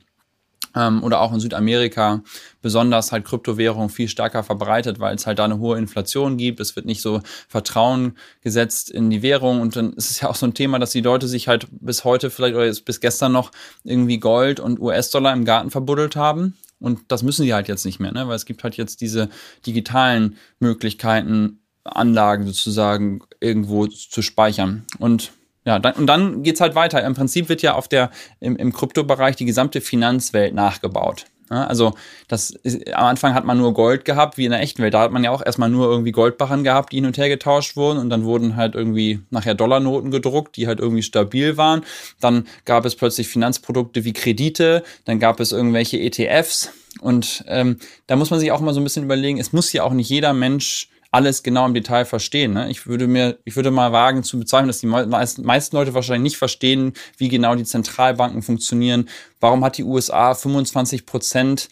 [0.76, 2.24] ähm, oder auch in Südamerika
[2.62, 6.60] besonders halt Kryptowährung viel stärker verbreitet, weil es halt da eine hohe Inflation gibt.
[6.60, 10.36] Es wird nicht so Vertrauen gesetzt in die Währung und dann ist es ja auch
[10.36, 13.32] so ein Thema, dass die Leute sich halt bis heute vielleicht oder jetzt bis gestern
[13.32, 13.52] noch
[13.84, 16.58] irgendwie Gold und US-Dollar im Garten verbuddelt haben.
[16.80, 18.28] Und das müssen sie halt jetzt nicht mehr, ne?
[18.28, 19.30] weil es gibt halt jetzt diese
[19.66, 24.86] digitalen Möglichkeiten, Anlagen sozusagen irgendwo zu speichern.
[24.98, 25.32] Und
[25.70, 27.04] ja, dann, und dann geht's halt weiter.
[27.04, 28.10] Im Prinzip wird ja auf der,
[28.40, 31.26] im, im Kryptobereich die gesamte Finanzwelt nachgebaut.
[31.52, 31.94] Ja, also
[32.28, 34.96] das ist, am Anfang hat man nur Gold gehabt, wie in der echten Welt.
[34.96, 37.76] Da hat man ja auch erstmal nur irgendwie Goldbarren gehabt, die hin und her getauscht
[37.76, 41.84] wurden und dann wurden halt irgendwie nachher Dollarnoten gedruckt, die halt irgendwie stabil waren.
[42.20, 48.16] Dann gab es plötzlich Finanzprodukte wie Kredite, dann gab es irgendwelche ETFs und ähm, da
[48.16, 50.34] muss man sich auch mal so ein bisschen überlegen, es muss ja auch nicht jeder
[50.34, 52.54] Mensch alles genau im Detail verstehen.
[52.54, 52.70] Ne?
[52.70, 56.38] Ich würde mir, ich würde mal wagen zu bezeichnen, dass die meisten, Leute wahrscheinlich nicht
[56.38, 59.10] verstehen, wie genau die Zentralbanken funktionieren.
[59.40, 61.70] Warum hat die USA 25 Prozent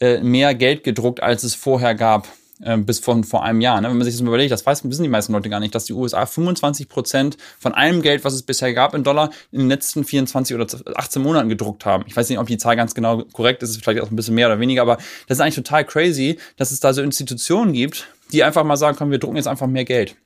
[0.00, 2.28] äh, mehr Geld gedruckt, als es vorher gab?
[2.62, 3.80] äh, bis von vor einem Jahr.
[3.80, 3.88] Ne?
[3.88, 5.84] Wenn man sich das mal überlegt, das weiß, wissen die meisten Leute gar nicht, dass
[5.84, 9.68] die USA 25 Prozent von allem Geld, was es bisher gab in Dollar, in den
[9.68, 12.04] letzten 24 oder 18 Monaten gedruckt haben.
[12.06, 14.46] Ich weiß nicht, ob die Zahl ganz genau korrekt ist, vielleicht auch ein bisschen mehr
[14.46, 18.44] oder weniger, aber das ist eigentlich total crazy, dass es da so Institutionen gibt, die
[18.44, 20.16] einfach mal sagen, komm, wir drucken jetzt einfach mehr Geld.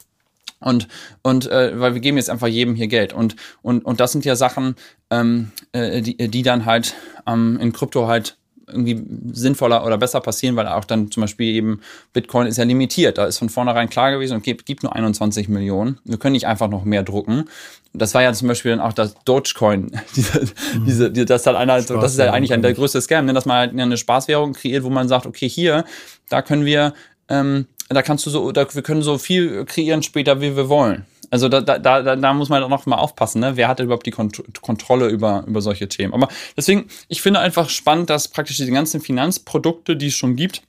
[0.60, 0.88] Und,
[1.22, 3.12] und äh, weil wir geben jetzt einfach jedem hier Geld.
[3.12, 4.76] Und, und, und das sind ja Sachen,
[5.10, 6.94] ähm, äh, die, die dann halt
[7.26, 8.36] ähm, in Krypto halt
[8.72, 11.80] irgendwie sinnvoller oder besser passieren, weil auch dann zum Beispiel eben
[12.12, 13.18] Bitcoin ist ja limitiert.
[13.18, 15.98] Da ist von vornherein klar gewesen und gibt, gibt nur 21 Millionen.
[16.04, 17.46] Wir können nicht einfach noch mehr drucken.
[17.92, 19.90] Das war ja zum Beispiel dann auch das Dogecoin.
[20.16, 20.84] diese, mhm.
[20.86, 23.32] diese, die, das, ist halt einer, das ist ja eigentlich ein, der größte Scam, ne?
[23.32, 25.84] dass man halt eine Spaßwährung kreiert, wo man sagt, okay, hier,
[26.28, 26.94] da können wir,
[27.28, 31.06] ähm, da kannst du so, da, wir können so viel kreieren später, wie wir wollen.
[31.30, 33.56] Also da, da, da, da muss man auch noch mal aufpassen, ne?
[33.56, 36.12] wer hat überhaupt die Kont Kontrolle über, über solche Themen.
[36.12, 40.62] Aber deswegen, ich finde einfach spannend, dass praktisch diese ganzen Finanzprodukte, die es schon gibt,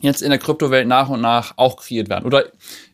[0.00, 2.24] jetzt in der Kryptowelt nach und nach auch kreiert werden.
[2.24, 2.46] Oder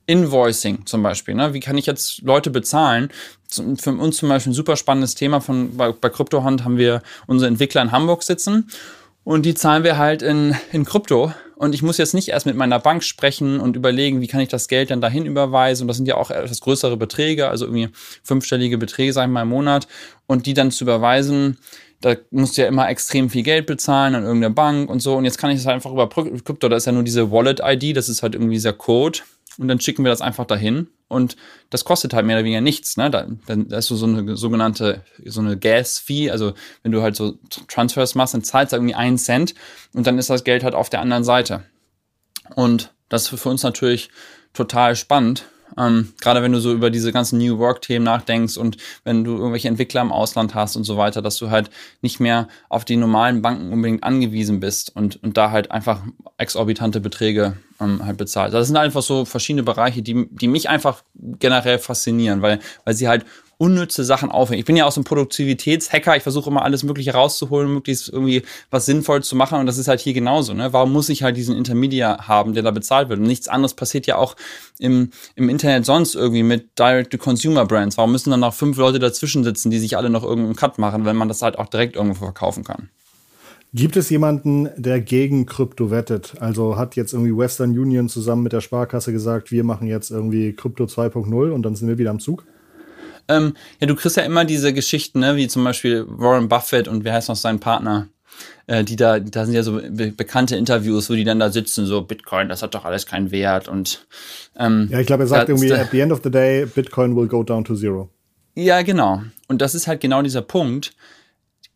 [0.06, 1.34] Invoicing zum Beispiel.
[1.34, 1.54] Ne?
[1.54, 3.10] Wie kann ich jetzt Leute bezahlen?
[3.50, 7.48] Für uns zum Beispiel ein super spannendes Thema von bei, bei CryptoHand haben wir unsere
[7.48, 8.70] Entwickler in Hamburg sitzen
[9.28, 12.56] und die zahlen wir halt in, in Krypto und ich muss jetzt nicht erst mit
[12.56, 15.82] meiner Bank sprechen und überlegen, wie kann ich das Geld dann dahin überweisen.
[15.82, 17.90] Und das sind ja auch etwas größere Beträge, also irgendwie
[18.22, 19.86] fünfstellige Beträge, sagen wir mal, im Monat.
[20.26, 21.58] Und die dann zu überweisen,
[22.00, 25.14] da musst du ja immer extrem viel Geld bezahlen an irgendeine Bank und so.
[25.14, 27.94] Und jetzt kann ich das halt einfach über Krypto, da ist ja nur diese Wallet-ID,
[27.94, 29.18] das ist halt irgendwie dieser Code.
[29.58, 30.88] Und dann schicken wir das einfach dahin.
[31.08, 31.36] Und
[31.70, 32.96] das kostet halt mehr oder weniger nichts.
[32.96, 33.10] Ne?
[33.10, 36.30] Da, dann ist so eine sogenannte, so eine Gas-Fee.
[36.30, 39.54] Also wenn du halt so Transfers machst, dann zahlst du irgendwie einen Cent
[39.94, 41.64] und dann ist das Geld halt auf der anderen Seite.
[42.54, 44.10] Und das ist für uns natürlich
[44.52, 45.46] total spannend,
[45.76, 49.68] ähm, Gerade wenn du so über diese ganzen New Work-Themen nachdenkst und wenn du irgendwelche
[49.68, 53.42] Entwickler im Ausland hast und so weiter, dass du halt nicht mehr auf die normalen
[53.42, 56.02] Banken unbedingt angewiesen bist und, und da halt einfach
[56.36, 58.54] exorbitante Beträge ähm, halt bezahlt.
[58.54, 63.08] Das sind einfach so verschiedene Bereiche, die, die mich einfach generell faszinieren, weil, weil sie
[63.08, 63.24] halt
[63.58, 64.60] unnütze Sachen aufhängen.
[64.60, 66.16] Ich bin ja auch so ein Produktivitätshacker.
[66.16, 69.58] Ich versuche immer alles Mögliche rauszuholen, möglichst irgendwie was sinnvoll zu machen.
[69.58, 70.54] Und das ist halt hier genauso.
[70.54, 70.72] Ne?
[70.72, 73.18] Warum muss ich halt diesen Intermediär haben, der da bezahlt wird?
[73.18, 74.36] Und nichts anderes passiert ja auch
[74.78, 77.98] im, im Internet sonst irgendwie mit Direct-to-Consumer-Brands.
[77.98, 81.04] Warum müssen dann noch fünf Leute dazwischen sitzen, die sich alle noch irgendeinen Cut machen,
[81.04, 82.90] wenn man das halt auch direkt irgendwo verkaufen kann?
[83.74, 86.36] Gibt es jemanden, der gegen Krypto wettet?
[86.40, 90.54] Also hat jetzt irgendwie Western Union zusammen mit der Sparkasse gesagt, wir machen jetzt irgendwie
[90.54, 92.46] Krypto 2.0 und dann sind wir wieder am Zug?
[93.28, 97.04] Ähm, ja, du kriegst ja immer diese Geschichten, ne, wie zum Beispiel Warren Buffett und
[97.04, 98.08] wer heißt noch sein Partner?
[98.66, 101.86] Äh, die da, da sind ja so be bekannte Interviews, wo die dann da sitzen,
[101.86, 104.06] so Bitcoin, das hat doch alles keinen Wert und
[104.56, 107.26] ähm, Ja, ich glaube, er sagt irgendwie, at the end of the day, Bitcoin will
[107.26, 108.10] go down to zero.
[108.54, 109.22] Ja, genau.
[109.46, 110.92] Und das ist halt genau dieser Punkt.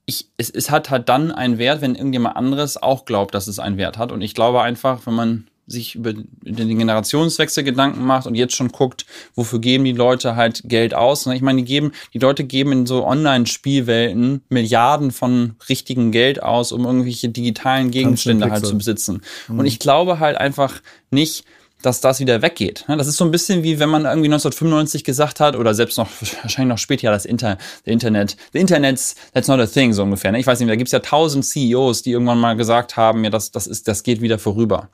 [0.04, 3.58] Ich, es, es hat halt dann einen Wert, wenn irgendjemand anderes auch glaubt, dass es
[3.58, 4.10] einen Wert hat.
[4.10, 8.68] Und ich glaube einfach, wenn man sich über den Generationswechsel Gedanken macht und jetzt schon
[8.68, 11.26] guckt, wofür geben die Leute halt Geld aus.
[11.26, 16.72] Ich meine, die geben, die Leute geben in so Online-Spielwelten Milliarden von richtigem Geld aus,
[16.72, 19.22] um irgendwelche digitalen Gegenstände halt zu besitzen.
[19.48, 19.58] Mhm.
[19.58, 21.44] Und ich glaube halt einfach nicht,
[21.82, 22.84] dass das wieder weggeht.
[22.88, 26.08] Das ist so ein bisschen wie wenn man irgendwie 1995 gesagt hat oder selbst noch
[26.42, 30.32] wahrscheinlich noch später ja das Inter Internet, the Internet's that's not a thing so ungefähr.
[30.32, 30.40] Ne?
[30.40, 33.30] Ich weiß nicht, da gibt es ja tausend CEOs, die irgendwann mal gesagt haben, ja
[33.30, 34.88] das das ist das geht wieder vorüber.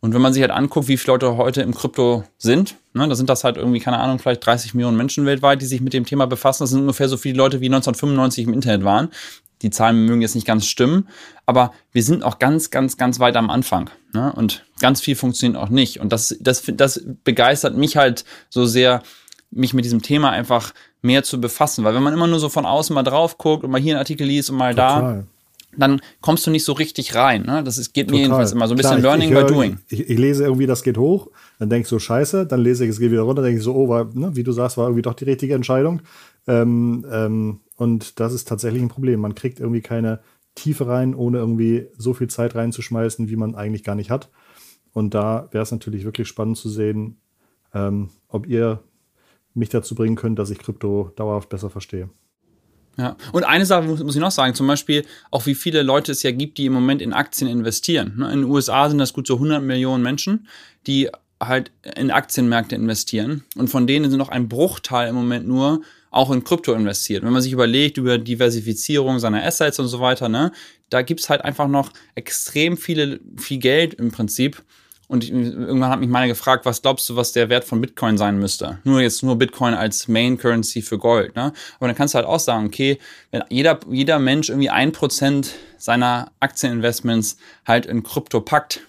[0.00, 3.14] Und wenn man sich halt anguckt, wie viele Leute heute im Krypto sind, ne, da
[3.14, 6.06] sind das halt irgendwie keine Ahnung vielleicht 30 Millionen Menschen weltweit, die sich mit dem
[6.06, 6.62] Thema befassen.
[6.62, 9.10] Das sind ungefähr so viele Leute wie 1995 im Internet waren.
[9.62, 11.08] Die Zahlen mögen jetzt nicht ganz stimmen,
[11.44, 13.90] aber wir sind auch ganz, ganz, ganz weit am Anfang.
[14.12, 14.32] Ne?
[14.32, 16.00] Und ganz viel funktioniert auch nicht.
[16.00, 19.02] Und das, das, das begeistert mich halt so sehr,
[19.50, 21.84] mich mit diesem Thema einfach mehr zu befassen.
[21.84, 24.00] Weil wenn man immer nur so von außen mal drauf guckt und mal hier einen
[24.00, 25.02] Artikel liest und mal Total.
[25.02, 25.24] da,
[25.76, 27.42] dann kommst du nicht so richtig rein.
[27.42, 27.62] Ne?
[27.64, 28.16] Das ist, geht Total.
[28.16, 29.78] mir jedenfalls immer so ein bisschen Klar, Learning ich, ich by Doing.
[29.88, 32.98] Ich, ich, lese irgendwie, das geht hoch, dann denkst du, scheiße, dann lese ich, es
[32.98, 35.14] geht wieder runter, denke ich so, oh, war, ne, wie du sagst, war irgendwie doch
[35.14, 36.02] die richtige Entscheidung.
[36.46, 39.20] Ähm, ähm, und das ist tatsächlich ein Problem.
[39.20, 40.20] Man kriegt irgendwie keine
[40.60, 44.30] Tiefe rein, ohne irgendwie so viel Zeit reinzuschmeißen, wie man eigentlich gar nicht hat.
[44.92, 47.18] Und da wäre es natürlich wirklich spannend zu sehen,
[47.74, 48.82] ähm, ob ihr
[49.54, 52.10] mich dazu bringen könnt, dass ich Krypto dauerhaft besser verstehe.
[52.96, 56.22] Ja, und eine Sache muss, ich noch sagen, zum Beispiel auch wie viele Leute es
[56.22, 58.14] ja gibt, die im Moment in Aktien investieren.
[58.18, 60.48] Ne, in den USA sind das gut so 100 Millionen Menschen,
[60.86, 61.08] die
[61.42, 63.44] halt in Aktienmärkte investieren.
[63.56, 67.24] Und von denen sind noch ein Bruchteil im Moment nur auch in Krypto investiert.
[67.24, 70.52] Wenn man sich überlegt über Diversifizierung seiner Assets und so weiter, ne,
[70.90, 74.62] da gibt's halt einfach noch extrem viele, viel Geld im Prinzip.
[75.06, 78.38] Und irgendwann hat mich meine gefragt, was glaubst du, was der Wert von Bitcoin sein
[78.38, 78.78] müsste?
[78.84, 81.52] Nur jetzt nur Bitcoin als Main Currency für Gold, ne?
[81.78, 82.96] Aber dann kannst du halt auch sagen, okay,
[83.32, 88.82] wenn jeder, jeder Mensch irgendwie ein Prozent seiner Aktieninvestments halt in Krypto packt,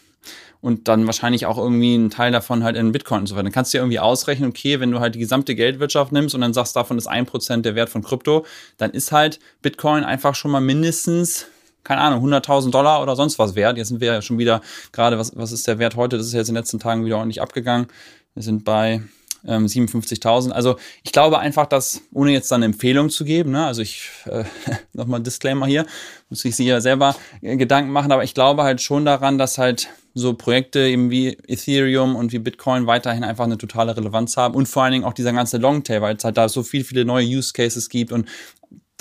[0.62, 3.44] und dann wahrscheinlich auch irgendwie einen Teil davon halt in Bitcoin und so weiter.
[3.44, 6.42] Dann kannst du dir irgendwie ausrechnen, okay, wenn du halt die gesamte Geldwirtschaft nimmst und
[6.42, 8.46] dann sagst, davon ist ein Prozent der Wert von Krypto,
[8.78, 11.48] dann ist halt Bitcoin einfach schon mal mindestens
[11.84, 13.76] keine Ahnung, 100.000 Dollar oder sonst was wert.
[13.76, 16.18] Jetzt sind wir ja schon wieder gerade, was, was ist der Wert heute?
[16.18, 17.88] Das ist jetzt in den letzten Tagen wieder ordentlich abgegangen.
[18.36, 19.02] Wir sind bei
[19.46, 20.52] ähm, 57.000.
[20.52, 24.44] Also ich glaube einfach, dass, ohne jetzt dann Empfehlung zu geben, ne, also ich, äh,
[24.94, 25.86] nochmal Disclaimer hier,
[26.30, 29.58] muss ich sich ja selber äh, Gedanken machen, aber ich glaube halt schon daran, dass
[29.58, 34.56] halt so Projekte eben wie Ethereum und wie Bitcoin weiterhin einfach eine totale Relevanz haben
[34.56, 37.06] und vor allen Dingen auch dieser ganze Longtail, weil es halt da so viel, viele
[37.06, 38.28] neue Use Cases gibt und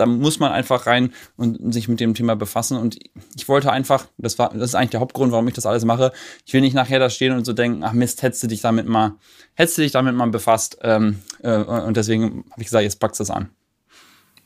[0.01, 2.79] da muss man einfach rein und sich mit dem Thema befassen.
[2.79, 2.99] Und
[3.37, 6.13] ich wollte einfach, das war, das ist eigentlich der Hauptgrund, warum ich das alles mache.
[6.47, 8.89] Ich will nicht nachher da stehen und so denken, ach Mist, hättest du dich damit
[8.89, 9.17] mal,
[9.55, 10.79] hättest du dich damit mal befasst.
[10.83, 13.51] Ähm, äh, und deswegen habe ich gesagt, jetzt packst du es an.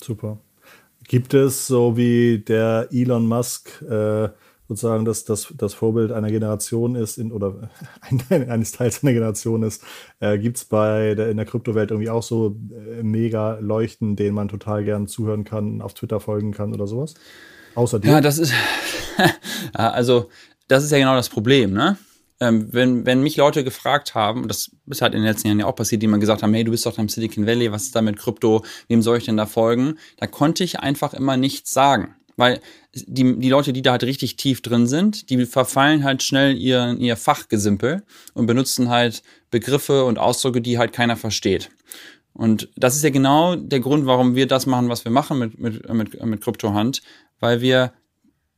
[0.03, 0.39] Super.
[1.07, 4.29] Gibt es so wie der Elon Musk äh,
[4.77, 7.71] sozusagen das, das, das Vorbild einer Generation ist in, oder
[8.01, 9.83] ein, eines Teils einer Generation ist,
[10.21, 14.35] äh, gibt es bei der, in der Kryptowelt irgendwie auch so äh, mega Leuchten, denen
[14.35, 17.15] man total gern zuhören kann, auf Twitter folgen kann oder sowas?
[17.75, 18.11] Außer dir.
[18.11, 18.53] Ja, das ist,
[19.73, 20.29] also,
[20.69, 21.97] das ist ja genau das Problem, ne?
[22.41, 25.67] Ähm, wenn, wenn mich Leute gefragt haben, das ist halt in den letzten Jahren ja
[25.67, 27.95] auch passiert, die mal gesagt haben, hey, du bist doch im Silicon Valley, was ist
[27.95, 29.99] da mit Krypto, wem soll ich denn da folgen?
[30.17, 32.17] Da konnte ich einfach immer nichts sagen.
[32.37, 32.61] Weil
[32.95, 36.97] die, die Leute, die da halt richtig tief drin sind, die verfallen halt schnell ihr,
[36.99, 38.03] ihr Fachgesimpel
[38.35, 41.71] und benutzen halt Begriffe und Ausdrücke, die halt keiner versteht.
[42.33, 45.59] Und das ist ja genau der Grund, warum wir das machen, was wir machen mit,
[45.59, 47.03] mit, mit, mit Kryptohand,
[47.39, 47.93] weil wir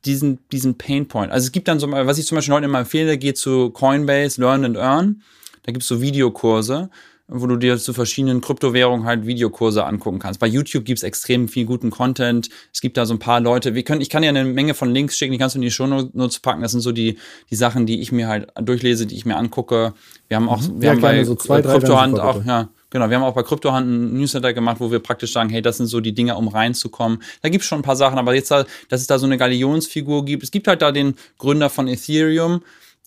[0.07, 3.19] diesen, diesen Painpoint, also es gibt dann so, was ich zum Beispiel heute immer empfehle,
[3.19, 5.23] geht zu Coinbase, Learn and Earn.
[5.65, 6.91] Da gibt's so Videokurse
[7.29, 10.39] wo du dir zu verschiedenen Kryptowährungen halt Videokurse angucken kannst.
[10.39, 12.49] Bei YouTube gibt's extrem viel guten Content.
[12.73, 13.75] Es gibt da so ein paar Leute.
[13.75, 15.71] Wir können, ich kann dir eine Menge von Links schicken, die kannst du in die
[15.71, 16.63] Show Notes packen.
[16.63, 17.19] Das sind so die,
[17.51, 19.95] die Sachen, die ich mir halt durchlese, die ich mir angucke.
[20.29, 20.81] Wir haben auch, mhm.
[20.81, 23.87] wir ja, haben bei so zwei, Kryptohand auch, ja, Genau, wir haben auch bei Kryptohand
[23.87, 27.21] einen Newsletter gemacht, wo wir praktisch sagen, hey, das sind so die Dinge, um reinzukommen.
[27.43, 30.45] Da gibt's schon ein paar Sachen, aber jetzt, dass es da so eine Galionsfigur gibt.
[30.45, 32.63] Es gibt halt da den Gründer von Ethereum.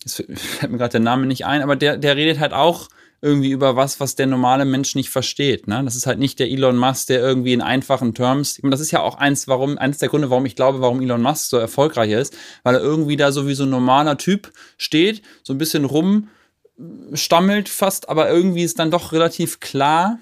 [0.05, 2.89] Es fällt mir gerade der Name nicht ein, aber der, der redet halt auch
[3.21, 5.67] irgendwie über was, was der normale Mensch nicht versteht.
[5.67, 5.81] Ne?
[5.83, 9.01] Das ist halt nicht der Elon Musk, der irgendwie in einfachen Terms, das ist ja
[9.01, 12.35] auch eins, warum, eins der Gründe, warum ich glaube, warum Elon Musk so erfolgreich ist,
[12.63, 17.67] weil er irgendwie da so wie so ein normaler Typ steht, so ein bisschen rumstammelt
[17.67, 20.19] fast, aber irgendwie ist dann doch relativ klar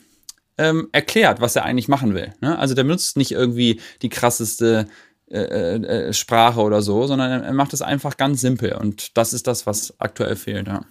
[0.58, 2.34] ähm, erklärt, was er eigentlich machen will.
[2.42, 2.58] Ne?
[2.58, 4.88] Also der benutzt nicht irgendwie die krasseste
[5.30, 9.46] äh, äh, Sprache oder so, sondern er macht es einfach ganz simpel und das ist
[9.46, 10.68] das, was aktuell fehlt.
[10.68, 10.86] Ja.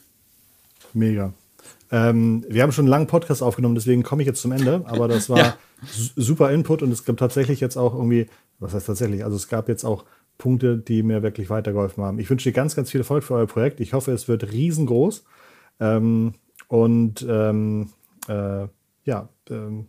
[0.92, 1.32] Mega.
[1.90, 4.82] Ähm, wir haben schon einen langen Podcast aufgenommen, deswegen komme ich jetzt zum Ende.
[4.86, 5.56] Aber das war ja.
[5.82, 8.26] super Input und es gibt tatsächlich jetzt auch irgendwie,
[8.58, 9.24] was heißt tatsächlich?
[9.24, 10.04] Also es gab jetzt auch
[10.38, 12.18] Punkte, die mir wirklich weitergeholfen haben.
[12.18, 13.80] Ich wünsche dir ganz, ganz viel Erfolg für euer Projekt.
[13.80, 15.24] Ich hoffe, es wird riesengroß.
[15.80, 16.34] Ähm,
[16.68, 17.90] und ähm,
[18.28, 18.66] äh,
[19.04, 19.86] ja, ähm,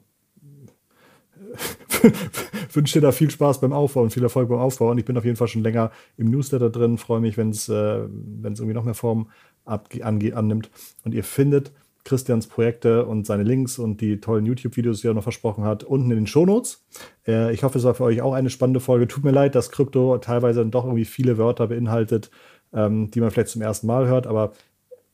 [2.74, 4.92] wünsche dir da viel Spaß beim Aufbau und viel Erfolg beim Aufbau.
[4.92, 6.98] Und ich bin auf jeden Fall schon länger im Newsletter drin.
[6.98, 9.30] Freue mich, wenn es äh, irgendwie noch mehr Form
[9.66, 10.70] annimmt.
[11.04, 11.72] Und ihr findet
[12.08, 16.10] Christians Projekte und seine Links und die tollen YouTube-Videos, die er noch versprochen hat, unten
[16.10, 16.86] in den Shownotes.
[17.28, 19.08] Äh, ich hoffe, es war für euch auch eine spannende Folge.
[19.08, 22.32] Tut mir leid, dass Krypto teilweise doch irgendwie viele Wörter beinhaltet,
[22.74, 24.54] ähm, die man vielleicht zum ersten Mal hört, aber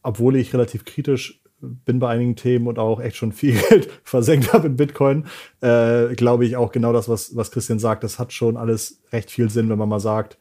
[0.04, 4.54] obwohl ich relativ kritisch bin bei einigen Themen und auch echt schon viel Geld versenkt
[4.54, 5.26] habe in Bitcoin,
[5.62, 8.04] äh, glaube ich auch genau das, was, was Christian sagt.
[8.04, 10.38] Das hat schon alles recht viel Sinn, wenn man mal sagt,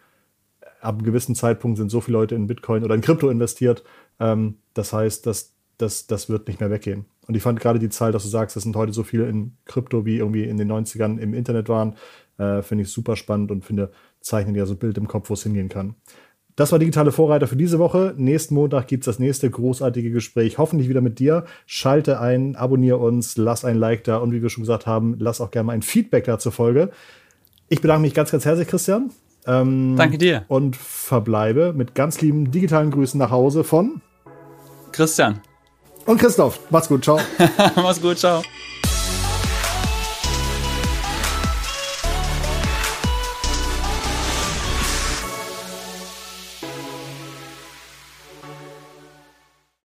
[0.81, 3.85] ab einem gewissen Zeitpunkt sind so viele Leute in Bitcoin oder in Krypto investiert.
[4.19, 5.52] Ähm, das heißt, dass
[5.83, 7.07] das, das wird nicht mehr weggehen.
[7.27, 9.57] Und ich fand gerade die Zahl, dass du sagst, es sind heute so viele in
[9.65, 11.97] Krypto wie irgendwie in den 90ern im Internet waren,
[12.39, 15.35] äh, finde ich super spannend und finde, zeichnen ja so ein Bild im Kopf, wo
[15.35, 15.97] es hingehen kann.
[16.55, 18.15] Das war digitale Vorreiter für diese Woche.
[18.17, 21.45] Nächsten Montag gibt es das nächste großartige Gespräch, hoffentlich wieder mit dir.
[21.67, 25.41] Schalte ein, abonniere uns, lass ein Like da und wie wir schon gesagt haben, lass
[25.41, 26.91] auch gerne mal ein Feedback da zur Folge.
[27.69, 29.11] Ich bedanke mich ganz, ganz herzlich, Christian.
[29.47, 30.45] Ähm, Danke dir.
[30.49, 34.03] Und verbleibe mit ganz lieben digitalen Grüßen nach Hause von
[34.93, 35.41] Christian.
[36.07, 36.59] Und Christoph.
[36.71, 37.21] Mach's gut, ciao.
[37.77, 38.43] Mach's gut, ciao.